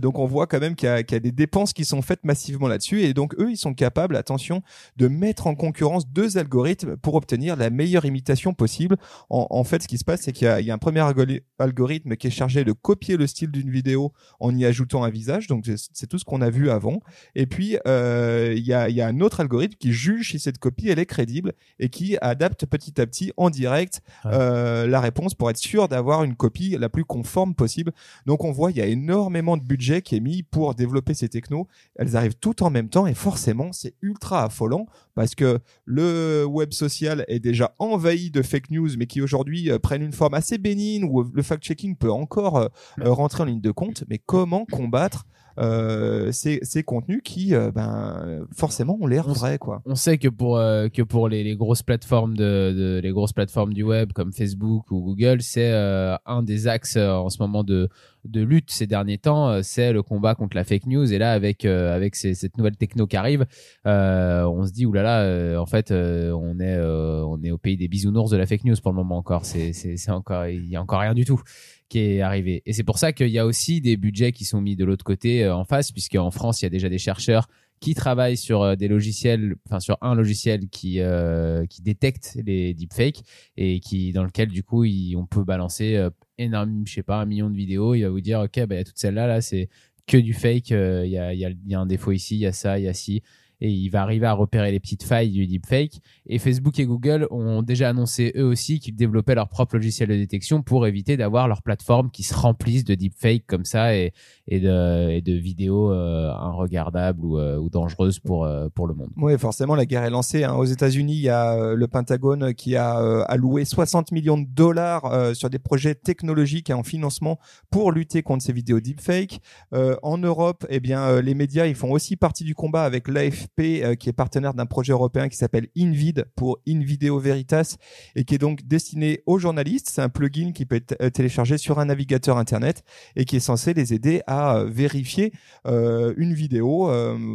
Donc, 0.00 0.18
on 0.18 0.26
voit 0.26 0.47
quand 0.49 0.59
même 0.59 0.75
qu'il 0.75 0.88
y, 0.88 0.92
a- 0.92 1.03
qu'il 1.04 1.14
y 1.14 1.16
a 1.16 1.20
des 1.20 1.32
dépenses 1.32 1.73
qui 1.73 1.84
sont 1.84 2.02
faites 2.02 2.25
massivement 2.25 2.68
là-dessus, 2.68 3.02
et 3.02 3.14
donc 3.14 3.34
eux, 3.38 3.50
ils 3.50 3.56
sont 3.56 3.75
capables, 3.75 4.16
attention, 4.16 4.62
de 4.96 5.08
mettre 5.08 5.46
en 5.46 5.54
concurrence 5.54 6.08
deux 6.08 6.38
algorithmes 6.38 6.96
pour 6.96 7.14
obtenir 7.14 7.56
la 7.56 7.70
meilleure 7.70 8.04
imitation 8.04 8.54
possible. 8.54 8.96
En, 9.30 9.46
en 9.50 9.64
fait, 9.64 9.82
ce 9.82 9.88
qui 9.88 9.99
se 9.99 10.04
passe, 10.04 10.23
c'est 10.23 10.32
qu'il 10.32 10.49
y 10.61 10.64
y 10.64 10.70
a 10.70 10.75
un 10.75 10.78
premier 10.78 11.00
algori- 11.00 11.42
algorithme 11.58 12.16
qui 12.16 12.26
est 12.28 12.30
chargé 12.30 12.64
de 12.64 12.73
copier 12.73 13.16
le 13.16 13.26
style 13.26 13.50
d'une 13.50 13.70
vidéo 13.70 14.12
en 14.40 14.56
y 14.56 14.64
ajoutant 14.64 15.04
un 15.04 15.11
visage. 15.11 15.46
Donc, 15.46 15.64
c'est- 15.66 16.06
tout 16.06 16.18
ce 16.18 16.25
qu'on 16.25 16.40
a 16.42 16.50
vu 16.50 16.70
avant. 16.70 17.00
Et 17.34 17.46
puis, 17.46 17.76
euh, 17.87 18.54
il, 18.56 18.64
y 18.64 18.73
a, 18.73 18.88
il 18.88 18.94
y 18.96 19.00
a 19.00 19.06
un 19.06 19.20
autre 19.20 19.40
algorithme 19.40 19.75
qui 19.78 19.92
juge 19.92 20.30
si 20.30 20.38
cette 20.38 20.58
copie, 20.58 20.88
elle 20.88 20.99
est 20.99 21.06
crédible 21.06 21.52
et 21.78 21.88
qui 21.88 22.16
adapte 22.20 22.66
petit 22.66 23.00
à 23.00 23.06
petit 23.06 23.32
en 23.37 23.50
direct 23.50 24.00
Ouais. 24.25 24.30
euh, 24.34 24.87
la 24.87 25.00
réponse 25.00 25.34
pour 25.34 25.50
être 25.50 25.56
sûr 25.58 25.88
d'avoir 25.88 26.25
une 26.25 26.34
copie 26.37 26.76
la 26.78 26.88
plus 26.88 27.04
conforme 27.04 27.54
possible. 27.54 27.92
Donc, 28.26 28.44
on 28.44 28.52
voit, 28.52 28.70
il 28.70 28.76
y 28.76 28.80
a 28.80 28.87
énormément 28.87 29.56
de 29.56 29.62
budget 29.62 30.02
qui 30.02 30.16
est 30.16 30.20
mis 30.20 30.42
pour 30.42 30.75
développer 30.75 30.94
développer 30.95 31.15
ces 31.15 31.29
technos, 31.29 31.67
elles 31.97 32.17
arrivent 32.17 32.37
toutes 32.37 32.63
en 32.63 32.71
même 32.71 32.89
temps 32.89 33.07
et 33.07 33.15
forcément 33.15 33.73
c'est 33.73 33.95
ultra 34.01 34.45
affolant 34.45 34.87
parce 35.15 35.35
que 35.35 35.59
le 35.85 36.45
web 36.45 36.73
social 36.73 37.25
est 37.27 37.41
déjà 37.41 37.75
envahi 37.81 38.31
de 38.31 38.43
fake 38.43 38.71
news 38.71 38.91
mais 38.97 39.07
qui 39.07 39.21
aujourd'hui 39.21 39.71
euh, 39.71 39.81
prennent 39.81 40.03
une 40.03 40.13
forme 40.13 40.35
assez 40.35 40.57
bénigne 40.57 41.05
où 41.05 41.25
le 41.25 41.43
fact-checking 41.43 41.97
peut 41.97 42.13
encore 42.13 42.59
euh, 42.59 42.69
rentrer 43.01 43.43
en 43.43 43.47
ligne 43.47 43.61
de 43.61 43.73
compte. 43.73 44.05
Mais 44.09 44.19
comment 44.19 44.67
combattre 44.67 45.27
euh, 45.58 46.32
ces, 46.32 46.58
ces 46.62 46.82
contenus 46.82 47.20
qui, 47.25 47.54
euh, 47.54 47.70
ben, 47.70 48.46
forcément, 48.56 48.99
ont 49.00 49.06
l'air 49.06 49.28
vrais, 49.28 49.58
quoi. 49.58 49.82
On 49.87 49.94
sait 49.94 50.18
que 50.18 50.28
pour 50.28 50.56
euh, 50.58 50.88
que 50.88 51.02
pour 51.02 51.28
les, 51.28 51.44
les 51.44 51.56
grosses 51.56 51.82
plateformes 51.82 52.37
de, 52.37 52.73
de- 52.76 53.00
les 53.02 53.11
grosses 53.11 53.32
plateformes 53.32 53.73
du 53.73 53.82
web 53.82 54.12
comme 54.12 54.32
Facebook 54.32 54.90
ou 54.90 55.00
Google, 55.02 55.42
c'est 55.42 55.70
euh, 55.73 56.16
un 56.26 56.42
des 56.42 56.66
axes 56.68 56.96
euh, 56.96 57.12
en 57.12 57.28
ce 57.30 57.38
moment 57.40 57.64
de 57.64 57.88
de 58.25 58.40
lutte 58.40 58.70
ces 58.70 58.87
derniers 58.87 59.18
temps, 59.18 59.50
euh, 59.50 59.61
c'est 59.62 59.92
le 59.92 60.02
combat 60.02 60.34
contre 60.34 60.56
la 60.56 60.64
fake 60.64 60.87
news. 60.87 61.12
Et 61.12 61.18
là, 61.18 61.32
avec 61.32 61.66
euh, 61.66 61.94
avec 61.94 62.16
ces- 62.16 62.34
cette 62.34 62.56
nouvelle 62.56 62.76
techno 62.76 63.06
qui 63.06 63.16
arrive, 63.18 63.44
euh, 63.87 64.44
on 64.44 64.64
se 64.66 64.73
dit 64.73 64.87
oulala, 64.87 65.20
euh, 65.25 65.58
en 65.58 65.66
fait, 65.66 65.90
euh, 65.90 66.32
on 66.32 66.58
est 66.58 66.75
euh, 66.75 67.23
on 67.26 67.42
est 67.42 67.50
au 67.50 67.58
pays 67.58 67.76
des 67.76 67.87
bisounours 67.87 68.30
de 68.30 68.37
la 68.38 68.46
fake 68.46 68.64
news 68.64 68.76
pour 68.82 68.92
le 68.92 68.96
moment 68.96 69.18
encore. 69.18 69.44
C'est 69.44 69.75
c'est 69.75 69.99
c'est 69.99 70.11
encore 70.11 70.46
il 70.46 70.66
y 70.70 70.76
a 70.76 70.80
encore 70.80 71.00
rien 71.00 71.12
du 71.14 71.25
tout 71.26 71.40
qui 71.88 71.99
est 71.99 72.21
arrivé. 72.21 72.62
Et 72.67 72.73
c'est 72.73 72.85
pour 72.85 72.99
ça 72.99 73.12
qu'il 73.12 73.29
y 73.29 73.38
a 73.38 73.47
aussi 73.47 73.81
des 73.81 73.97
budgets 73.97 74.33
qui 74.33 74.45
sont 74.45 74.61
mis 74.61 74.76
de 74.76 74.85
l'autre 74.85 75.05
côté 75.05 75.45
euh, 75.45 75.55
en 75.55 75.64
face, 75.64 75.93
puisque 75.93 76.17
en 76.17 76.31
France, 76.31 76.62
il 76.62 76.64
y 76.64 76.67
a 76.67 76.71
déjà 76.71 76.88
des 76.88 76.99
chercheurs 76.99 77.49
qui 77.85 77.95
travaillent 77.95 78.38
sur 78.38 78.62
euh, 78.62 78.76
des 78.76 78.88
logiciels, 78.88 79.57
enfin 79.67 79.79
sur 79.79 79.99
un 80.00 80.14
logiciel 80.14 80.69
qui 80.71 81.00
euh, 81.00 81.67
qui 81.67 81.83
détecte 81.83 82.38
les 82.45 82.73
deepfakes 82.73 83.23
et 83.59 83.81
qui 83.81 84.12
dans 84.12 84.25
lequel 84.25 84.49
du 84.49 84.62
coup 84.62 84.85
on 85.17 85.26
peut 85.26 85.45
balancer 85.45 85.97
euh, 85.97 86.09
énorme, 86.38 86.85
je 86.87 86.95
sais 86.95 87.03
pas, 87.03 87.21
un 87.21 87.26
million 87.26 87.50
de 87.50 87.57
vidéos. 87.57 87.95
Il 87.95 88.03
va 88.03 88.09
vous 88.09 88.23
dire 88.23 88.41
ok, 88.41 88.67
bah, 88.67 88.76
a 88.76 88.85
toutes 88.85 88.99
celles-là 88.99 89.26
là, 89.26 89.43
c'est 89.43 89.69
que 90.07 90.17
du 90.17 90.33
fake. 90.33 90.71
Il 90.71 91.11
y 91.11 91.19
a 91.19 91.35
y 91.35 91.45
a 91.45 91.50
il 91.50 91.59
y 91.67 91.75
a 91.75 91.81
un 91.81 91.87
défaut 91.87 92.12
ici, 92.12 92.37
il 92.37 92.41
y 92.41 92.47
a 92.47 92.53
ça, 92.53 92.79
il 92.79 92.85
y 92.85 92.88
a 92.88 92.95
ci. 92.95 93.23
Et 93.61 93.70
il 93.70 93.88
va 93.88 94.02
arriver 94.02 94.26
à 94.26 94.32
repérer 94.32 94.73
les 94.73 94.80
petites 94.80 95.02
failles 95.04 95.30
du 95.30 95.46
deepfake. 95.46 96.00
Et 96.26 96.38
Facebook 96.38 96.78
et 96.78 96.87
Google 96.87 97.26
ont 97.30 97.62
déjà 97.62 97.88
annoncé 97.90 98.32
eux 98.37 98.44
aussi 98.44 98.80
qu'ils 98.80 98.96
développaient 98.96 99.34
leur 99.34 99.49
propre 99.49 99.76
logiciel 99.76 100.08
de 100.08 100.16
détection 100.16 100.62
pour 100.62 100.87
éviter 100.87 101.16
d'avoir 101.16 101.49
leur 101.49 101.62
plateforme 101.62 102.11
qui 102.11 102.23
se 102.23 102.34
remplisse 102.34 102.84
de 102.84 102.94
deepfakes 102.94 103.46
comme 103.46 103.64
ça 103.64 103.94
et, 103.96 104.12
de, 104.50 105.11
et 105.11 105.20
de 105.20 105.32
vidéos 105.34 105.92
euh, 105.92 106.30
inregardables 106.32 107.25
ou, 107.25 107.38
euh, 107.38 107.58
ou 107.58 107.70
dangereuses 107.70 108.18
pour, 108.18 108.44
euh, 108.44 108.68
pour 108.75 108.87
le 108.87 108.94
monde. 108.94 109.11
Oui, 109.16 109.37
forcément, 109.38 109.75
la 109.75 109.87
guerre 109.87 110.04
est 110.04 110.11
lancée. 110.11 110.44
hein. 110.44 110.54
Aux 110.54 110.64
États-Unis, 110.64 111.14
il 111.14 111.23
y 111.23 111.28
a 111.28 111.54
euh, 111.54 111.75
le 111.75 111.87
Pentagone 111.88 112.54
qui 112.54 112.76
a 112.76 113.00
euh, 113.00 113.25
alloué 113.28 113.64
60 113.64 114.12
millions 114.12 114.38
de 114.38 114.46
dollars 114.46 115.04
euh, 115.06 115.34
sur 115.34 115.50
des 115.50 115.58
projets 115.58 115.94
technologiques 115.94 116.70
et 116.70 116.75
en 116.75 116.82
financement 116.82 117.38
pour 117.70 117.92
lutter 117.92 118.23
contre 118.23 118.44
ces 118.44 118.52
vidéos 118.52 118.80
deepfake. 118.80 119.40
Euh, 119.73 119.96
en 120.02 120.18
Europe, 120.18 120.66
eh 120.68 120.80
bien, 120.80 121.20
les 121.20 121.34
médias, 121.34 121.66
ils 121.66 121.75
font 121.75 121.90
aussi 121.92 122.16
partie 122.16 122.44
du 122.44 122.54
combat 122.54 122.84
avec 122.84 123.08
l'AFP, 123.45 123.83
euh, 123.85 123.95
qui 123.95 124.09
est 124.09 124.13
partenaire 124.13 124.55
d'un 124.55 124.67
projet 124.67 124.93
européen 124.93 125.29
qui 125.29 125.37
s'appelle 125.37 125.69
Invid 125.77 126.27
pour 126.37 126.59
In 126.69 126.81
Video 126.81 127.19
Veritas 127.19 127.77
et 128.17 128.25
qui 128.25 128.35
est 128.35 128.39
donc 128.39 128.67
destiné 128.67 129.21
aux 129.27 129.39
journalistes. 129.39 129.89
C'est 129.91 130.03
un 130.03 130.09
plugin 130.09 130.53
qui 130.53 130.67
peut 130.67 130.77
être 130.77 130.97
euh, 131.03 131.11
téléchargé 131.11 131.59
sur 131.59 131.79
un 131.79 131.87
navigateur 131.87 132.39
internet 132.39 132.83
et 133.17 133.25
qui 133.25 133.37
est 133.37 133.41
censé 133.41 133.75
les 133.75 133.95
aider 133.95 134.23
à 134.27 134.57
euh, 134.59 134.65
vérifier 134.67 135.33
une 135.67 136.35
vidéo. 136.35 136.91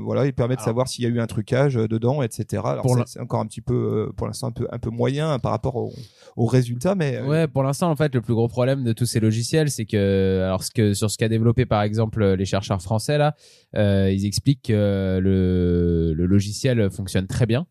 voilà, 0.05 0.25
il 0.25 0.33
permet 0.33 0.55
de 0.55 0.59
Alors- 0.59 0.65
savoir 0.65 0.87
s'il 0.87 1.03
y 1.03 1.07
a 1.07 1.09
eu 1.09 1.19
un 1.19 1.27
trucage 1.27 1.75
dedans, 1.75 2.21
etc. 2.21 2.61
Alors 2.65 2.85
c'est- 3.07 3.19
encore 3.19 3.39
un 3.41 3.45
petit 3.45 3.61
peu, 3.61 4.11
pour 4.15 4.27
l'instant, 4.27 4.47
un 4.47 4.51
peu, 4.51 4.67
un 4.71 4.79
peu 4.79 4.89
moyen 4.89 5.31
hein, 5.31 5.39
par 5.39 5.51
rapport 5.51 5.75
au- 5.75 5.93
aux 6.35 6.45
résultats, 6.45 6.95
mais 6.95 7.19
Ouais, 7.21 7.47
pour 7.47 7.63
l'instant, 7.63 7.89
en 7.89 7.95
fait, 7.95 8.13
le 8.15 8.21
plus 8.21 8.33
gros 8.33 8.47
problème 8.47 8.83
de 8.83 8.93
tous 8.93 9.05
ces 9.05 9.19
logiciels, 9.19 9.69
c'est 9.71 9.85
que, 9.85 10.41
alors, 10.45 10.63
ce 10.63 10.71
que, 10.71 10.93
sur 10.93 11.09
ce 11.11 11.17
qu'a 11.17 11.27
développé, 11.29 11.65
par 11.65 11.81
exemple, 11.83 12.23
les 12.33 12.45
chercheurs 12.45 12.81
français, 12.81 13.17
là, 13.17 13.35
euh, 13.75 14.11
ils 14.11 14.25
expliquent 14.25 14.63
que 14.63 15.19
le, 15.21 15.98
le 16.15 16.25
logiciel 16.25 16.89
fonctionne 16.91 17.27
très 17.27 17.45
bien. 17.45 17.67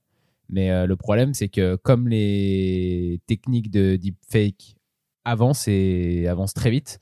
Mais 0.48 0.70
euh, 0.70 0.86
le 0.86 0.96
problème, 0.96 1.34
c'est 1.34 1.48
que 1.48 1.76
comme 1.76 2.08
les 2.08 3.20
techniques 3.26 3.70
de 3.70 3.96
deepfake 3.96 4.76
avancent 5.24 5.68
et 5.68 6.26
avancent 6.26 6.54
très 6.54 6.70
vite, 6.70 6.98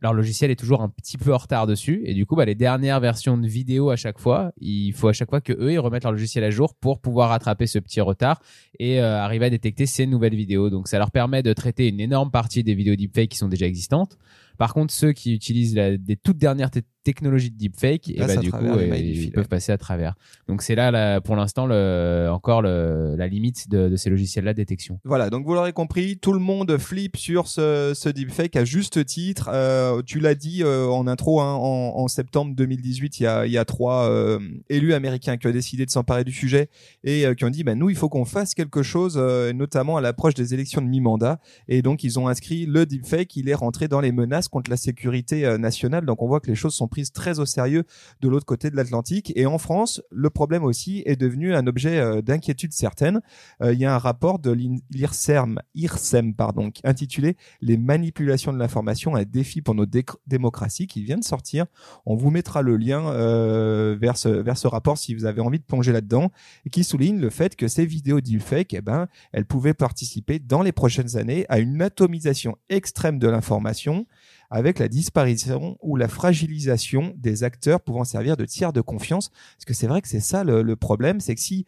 leur 0.00 0.12
logiciel 0.12 0.50
est 0.50 0.56
toujours 0.56 0.82
un 0.82 0.90
petit 0.90 1.16
peu 1.16 1.32
en 1.32 1.38
retard 1.38 1.66
dessus. 1.66 2.02
Et 2.04 2.14
du 2.14 2.26
coup, 2.26 2.36
bah, 2.36 2.44
les 2.44 2.54
dernières 2.54 3.00
versions 3.00 3.38
de 3.38 3.46
vidéo 3.46 3.90
à 3.90 3.96
chaque 3.96 4.18
fois, 4.18 4.52
il 4.60 4.92
faut 4.92 5.08
à 5.08 5.12
chaque 5.12 5.30
fois 5.30 5.40
que 5.40 5.52
eux, 5.52 5.72
ils 5.72 5.78
remettent 5.78 6.04
leur 6.04 6.12
logiciel 6.12 6.44
à 6.44 6.50
jour 6.50 6.74
pour 6.74 7.00
pouvoir 7.00 7.30
rattraper 7.30 7.66
ce 7.66 7.78
petit 7.78 8.00
retard 8.00 8.40
et 8.78 9.00
euh, 9.00 9.18
arriver 9.18 9.46
à 9.46 9.50
détecter 9.50 9.86
ces 9.86 10.06
nouvelles 10.06 10.34
vidéos. 10.34 10.68
Donc 10.68 10.88
ça 10.88 10.98
leur 10.98 11.10
permet 11.10 11.42
de 11.42 11.52
traiter 11.52 11.88
une 11.88 12.00
énorme 12.00 12.30
partie 12.30 12.62
des 12.62 12.74
vidéos 12.74 12.96
deepfake 12.96 13.30
qui 13.30 13.38
sont 13.38 13.48
déjà 13.48 13.66
existantes. 13.66 14.18
Par 14.58 14.74
contre, 14.74 14.92
ceux 14.92 15.12
qui 15.12 15.34
utilisent 15.34 15.74
la, 15.74 15.96
des 15.96 16.16
toutes 16.16 16.38
dernières 16.38 16.70
te- 17.04 17.14
technologies 17.14 17.50
de 17.50 17.56
deepfake, 17.56 18.10
et 18.10 18.18
bah, 18.18 18.36
du 18.36 18.50
coup, 18.50 18.58
ils 18.96 19.30
peuvent 19.30 19.48
passer 19.48 19.72
à 19.72 19.78
travers. 19.78 20.14
Donc 20.48 20.62
c'est 20.62 20.74
là, 20.74 20.90
là, 20.90 21.20
pour 21.20 21.36
l'instant, 21.36 21.66
le, 21.66 22.28
encore 22.30 22.62
le, 22.62 23.14
la 23.16 23.28
limite 23.28 23.68
de, 23.70 23.88
de 23.88 23.96
ces 23.96 24.10
logiciels-là 24.10 24.52
de 24.52 24.56
détection. 24.56 24.98
Voilà, 25.04 25.30
donc 25.30 25.46
vous 25.46 25.54
l'aurez 25.54 25.72
compris, 25.72 26.16
tout 26.18 26.32
le 26.32 26.38
monde 26.38 26.76
flippe 26.78 27.16
sur 27.16 27.46
ce, 27.46 27.92
ce 27.94 28.08
deepfake 28.08 28.56
à 28.56 28.64
juste 28.64 29.04
titre. 29.06 29.48
Euh, 29.52 30.02
tu 30.04 30.18
l'as 30.18 30.34
dit 30.34 30.62
euh, 30.62 30.86
en 30.88 31.06
intro, 31.06 31.40
hein, 31.40 31.54
en, 31.54 31.92
en 31.96 32.08
septembre 32.08 32.54
2018, 32.56 33.20
il 33.20 33.22
y 33.22 33.26
a, 33.26 33.46
il 33.46 33.52
y 33.52 33.58
a 33.58 33.64
trois 33.64 34.08
euh, 34.08 34.38
élus 34.68 34.92
américains 34.94 35.36
qui 35.36 35.46
ont 35.46 35.52
décidé 35.52 35.86
de 35.86 35.90
s'emparer 35.90 36.24
du 36.24 36.32
sujet 36.32 36.68
et 37.04 37.26
euh, 37.26 37.34
qui 37.34 37.44
ont 37.44 37.50
dit, 37.50 37.62
bah, 37.64 37.74
nous, 37.74 37.90
il 37.90 37.96
faut 37.96 38.08
qu'on 38.08 38.24
fasse 38.24 38.54
quelque 38.54 38.82
chose, 38.82 39.14
euh, 39.18 39.52
notamment 39.52 39.96
à 39.96 40.00
l'approche 40.00 40.34
des 40.34 40.54
élections 40.54 40.82
de 40.82 40.86
mi-mandat. 40.88 41.38
Et 41.68 41.82
donc, 41.82 42.02
ils 42.02 42.18
ont 42.18 42.28
inscrit 42.28 42.66
le 42.66 42.86
deepfake, 42.86 43.36
il 43.36 43.48
est 43.48 43.54
rentré 43.54 43.86
dans 43.88 44.00
les 44.00 44.12
menaces 44.12 44.48
contre 44.48 44.70
la 44.70 44.76
sécurité 44.76 45.44
euh, 45.46 45.58
nationale. 45.58 46.04
Donc, 46.06 46.22
on 46.22 46.26
voit 46.26 46.40
que 46.40 46.48
les 46.48 46.54
choses 46.56 46.74
sont 46.74 46.88
prises 46.94 47.10
très 47.10 47.40
au 47.40 47.44
sérieux 47.44 47.82
de 48.20 48.28
l'autre 48.28 48.46
côté 48.46 48.70
de 48.70 48.76
l'Atlantique. 48.76 49.32
Et 49.34 49.46
en 49.46 49.58
France, 49.58 50.00
le 50.12 50.30
problème 50.30 50.62
aussi 50.62 51.02
est 51.06 51.16
devenu 51.16 51.52
un 51.52 51.66
objet 51.66 51.98
euh, 51.98 52.22
d'inquiétude 52.22 52.72
certaine. 52.72 53.20
Euh, 53.62 53.72
il 53.72 53.80
y 53.80 53.84
a 53.84 53.92
un 53.92 53.98
rapport 53.98 54.38
de 54.38 54.52
l'IRSEM, 54.92 55.58
IRSEM 55.74 56.34
pardon, 56.34 56.70
intitulé 56.84 57.36
Les 57.60 57.76
manipulations 57.76 58.52
de 58.52 58.58
l'information, 58.58 59.16
un 59.16 59.24
défi 59.24 59.60
pour 59.60 59.74
nos 59.74 59.86
démocraties, 60.28 60.86
qui 60.86 61.02
vient 61.02 61.18
de 61.18 61.24
sortir. 61.24 61.66
On 62.06 62.14
vous 62.14 62.30
mettra 62.30 62.62
le 62.62 62.76
lien 62.76 63.08
euh, 63.08 63.96
vers, 64.00 64.16
ce, 64.16 64.28
vers 64.28 64.56
ce 64.56 64.68
rapport 64.68 64.96
si 64.96 65.16
vous 65.16 65.24
avez 65.24 65.40
envie 65.40 65.58
de 65.58 65.64
plonger 65.64 65.90
là-dedans, 65.90 66.30
et 66.64 66.70
qui 66.70 66.84
souligne 66.84 67.18
le 67.18 67.30
fait 67.30 67.56
que 67.56 67.66
ces 67.66 67.86
vidéos 67.86 68.20
deepfake, 68.20 68.72
eh 68.72 68.82
ben, 68.82 69.08
elles 69.32 69.46
pouvaient 69.46 69.74
participer 69.74 70.38
dans 70.38 70.62
les 70.62 70.72
prochaines 70.72 71.16
années 71.16 71.44
à 71.48 71.58
une 71.58 71.82
atomisation 71.82 72.56
extrême 72.68 73.18
de 73.18 73.26
l'information 73.26 74.06
avec 74.54 74.78
la 74.78 74.86
disparition 74.86 75.76
ou 75.82 75.96
la 75.96 76.06
fragilisation 76.06 77.12
des 77.16 77.42
acteurs 77.42 77.80
pouvant 77.80 78.04
servir 78.04 78.36
de 78.36 78.44
tiers 78.44 78.72
de 78.72 78.80
confiance. 78.80 79.30
Parce 79.30 79.64
que 79.66 79.74
c'est 79.74 79.88
vrai 79.88 80.00
que 80.00 80.06
c'est 80.06 80.20
ça 80.20 80.44
le, 80.44 80.76
problème, 80.76 81.18
c'est 81.18 81.34
que 81.34 81.40
si 81.40 81.66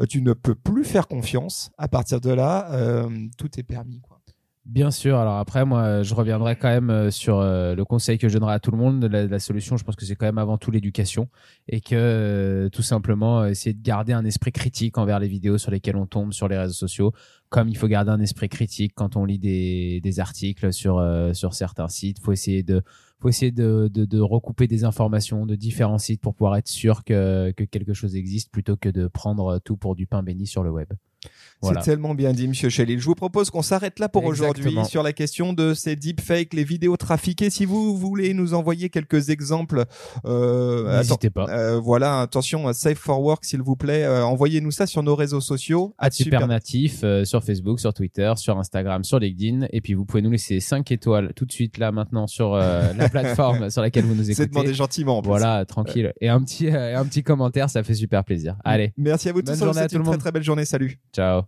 euh, 0.00 0.04
tu 0.04 0.20
ne 0.20 0.34
peux 0.34 0.54
plus 0.54 0.84
faire 0.84 1.08
confiance, 1.08 1.70
à 1.78 1.88
partir 1.88 2.20
de 2.20 2.30
là, 2.30 2.70
euh, 2.72 3.08
tout 3.38 3.58
est 3.58 3.62
permis. 3.62 4.02
Bien 4.66 4.90
sûr. 4.90 5.16
Alors 5.16 5.36
après, 5.36 5.64
moi, 5.64 6.02
je 6.02 6.12
reviendrai 6.12 6.56
quand 6.56 6.68
même 6.68 6.90
euh, 6.90 7.10
sur 7.12 7.38
euh, 7.38 7.76
le 7.76 7.84
conseil 7.84 8.18
que 8.18 8.28
je 8.28 8.36
donnerai 8.36 8.54
à 8.54 8.58
tout 8.58 8.72
le 8.72 8.76
monde. 8.76 9.04
La, 9.04 9.24
la 9.24 9.38
solution, 9.38 9.76
je 9.76 9.84
pense 9.84 9.94
que 9.94 10.04
c'est 10.04 10.16
quand 10.16 10.26
même 10.26 10.38
avant 10.38 10.58
tout 10.58 10.72
l'éducation 10.72 11.28
et 11.68 11.80
que 11.80 11.94
euh, 11.94 12.68
tout 12.68 12.82
simplement 12.82 13.44
essayer 13.46 13.74
de 13.74 13.82
garder 13.82 14.12
un 14.12 14.24
esprit 14.24 14.50
critique 14.50 14.98
envers 14.98 15.20
les 15.20 15.28
vidéos 15.28 15.56
sur 15.56 15.70
lesquelles 15.70 15.94
on 15.94 16.06
tombe 16.06 16.32
sur 16.32 16.48
les 16.48 16.58
réseaux 16.58 16.72
sociaux. 16.74 17.12
Comme 17.48 17.68
il 17.68 17.76
faut 17.76 17.86
garder 17.86 18.10
un 18.10 18.18
esprit 18.18 18.48
critique 18.48 18.92
quand 18.96 19.14
on 19.14 19.24
lit 19.24 19.38
des, 19.38 20.18
articles 20.18 20.72
sur 20.72 21.00
sur 21.32 21.54
certains 21.54 21.86
sites, 21.86 22.18
faut 22.18 22.32
essayer 22.32 22.64
de 22.64 22.82
faut 23.20 23.28
essayer 23.28 23.52
de, 23.52 23.88
de, 23.92 24.04
de 24.04 24.20
recouper 24.20 24.66
des 24.66 24.82
informations 24.82 25.46
de 25.46 25.54
différents 25.54 25.98
sites 25.98 26.20
pour 26.20 26.34
pouvoir 26.34 26.56
être 26.56 26.68
sûr 26.68 27.04
que, 27.04 27.52
que 27.56 27.62
quelque 27.62 27.94
chose 27.94 28.16
existe 28.16 28.50
plutôt 28.50 28.76
que 28.76 28.88
de 28.88 29.06
prendre 29.06 29.60
tout 29.60 29.76
pour 29.76 29.94
du 29.94 30.08
pain 30.08 30.24
béni 30.24 30.46
sur 30.46 30.64
le 30.64 30.70
web. 30.70 30.92
Voilà. 31.62 31.80
C'est 31.82 31.90
tellement 31.90 32.14
bien 32.14 32.32
dit, 32.32 32.48
Monsieur 32.48 32.68
Shelley. 32.68 32.98
Je 32.98 33.04
vous 33.04 33.14
propose 33.14 33.50
qu'on 33.50 33.62
s'arrête 33.62 33.98
là 33.98 34.08
pour 34.08 34.24
aujourd'hui 34.24 34.76
sur 34.88 35.02
la 35.02 35.12
question 35.12 35.52
de 35.52 35.74
ces 35.74 35.96
deepfakes, 35.96 36.52
les 36.54 36.64
vidéos 36.64 36.96
trafiquées. 36.96 37.50
Si 37.50 37.64
vous 37.64 37.96
voulez 37.96 38.34
nous 38.34 38.54
envoyer 38.54 38.88
quelques 38.90 39.30
exemples, 39.30 39.84
euh, 40.24 40.98
N'hésitez 40.98 41.30
pas. 41.30 41.46
euh, 41.48 41.78
voilà, 41.78 42.20
attention, 42.20 42.72
Safe 42.72 42.98
for 42.98 43.20
Work, 43.22 43.44
s'il 43.44 43.62
vous 43.62 43.76
plaît. 43.76 44.04
Euh, 44.04 44.24
Envoyez-nous 44.24 44.70
ça 44.70 44.86
sur 44.86 45.02
nos 45.02 45.14
réseaux 45.16 45.40
sociaux. 45.40 45.94
à 45.98 46.10
super 46.10 46.46
natif 46.46 47.00
euh, 47.04 47.24
sur 47.24 47.42
Facebook, 47.42 47.80
sur 47.80 47.92
Twitter, 47.94 48.32
sur 48.36 48.58
Instagram, 48.58 49.02
sur 49.04 49.18
LinkedIn. 49.18 49.66
Et 49.72 49.80
puis 49.80 49.94
vous 49.94 50.04
pouvez 50.04 50.22
nous 50.22 50.30
laisser 50.30 50.60
5 50.60 50.90
étoiles 50.92 51.32
tout 51.34 51.44
de 51.46 51.52
suite 51.52 51.78
là 51.78 51.90
maintenant 51.92 52.26
sur 52.26 52.54
euh, 52.54 52.92
la 52.96 53.08
plateforme 53.08 53.70
sur 53.70 53.82
laquelle 53.82 54.04
vous 54.04 54.14
nous 54.14 54.24
C'est 54.24 54.46
demandé 54.46 54.66
écoutez. 54.68 54.74
gentiment. 54.74 55.18
en 55.18 55.22
plus. 55.22 55.28
Voilà, 55.28 55.64
tranquille. 55.64 56.12
Et 56.20 56.28
un 56.28 56.40
petit, 56.42 56.68
euh, 56.68 56.98
un 56.98 57.04
petit 57.06 57.22
commentaire, 57.22 57.70
ça 57.70 57.82
fait 57.82 57.94
super 57.94 58.24
plaisir. 58.24 58.56
Allez, 58.64 58.92
Merci 58.96 59.28
à 59.28 59.32
vous 59.32 59.42
Bonne 59.42 59.54
tous. 59.58 59.64
journée 59.64 59.80
à 59.80 59.88
tout 59.88 59.94
une 59.94 59.98
le 60.00 60.04
très 60.04 60.12
monde. 60.12 60.20
très 60.20 60.32
belle 60.32 60.42
journée. 60.42 60.64
Salut. 60.64 60.98
ciao. 61.14 61.45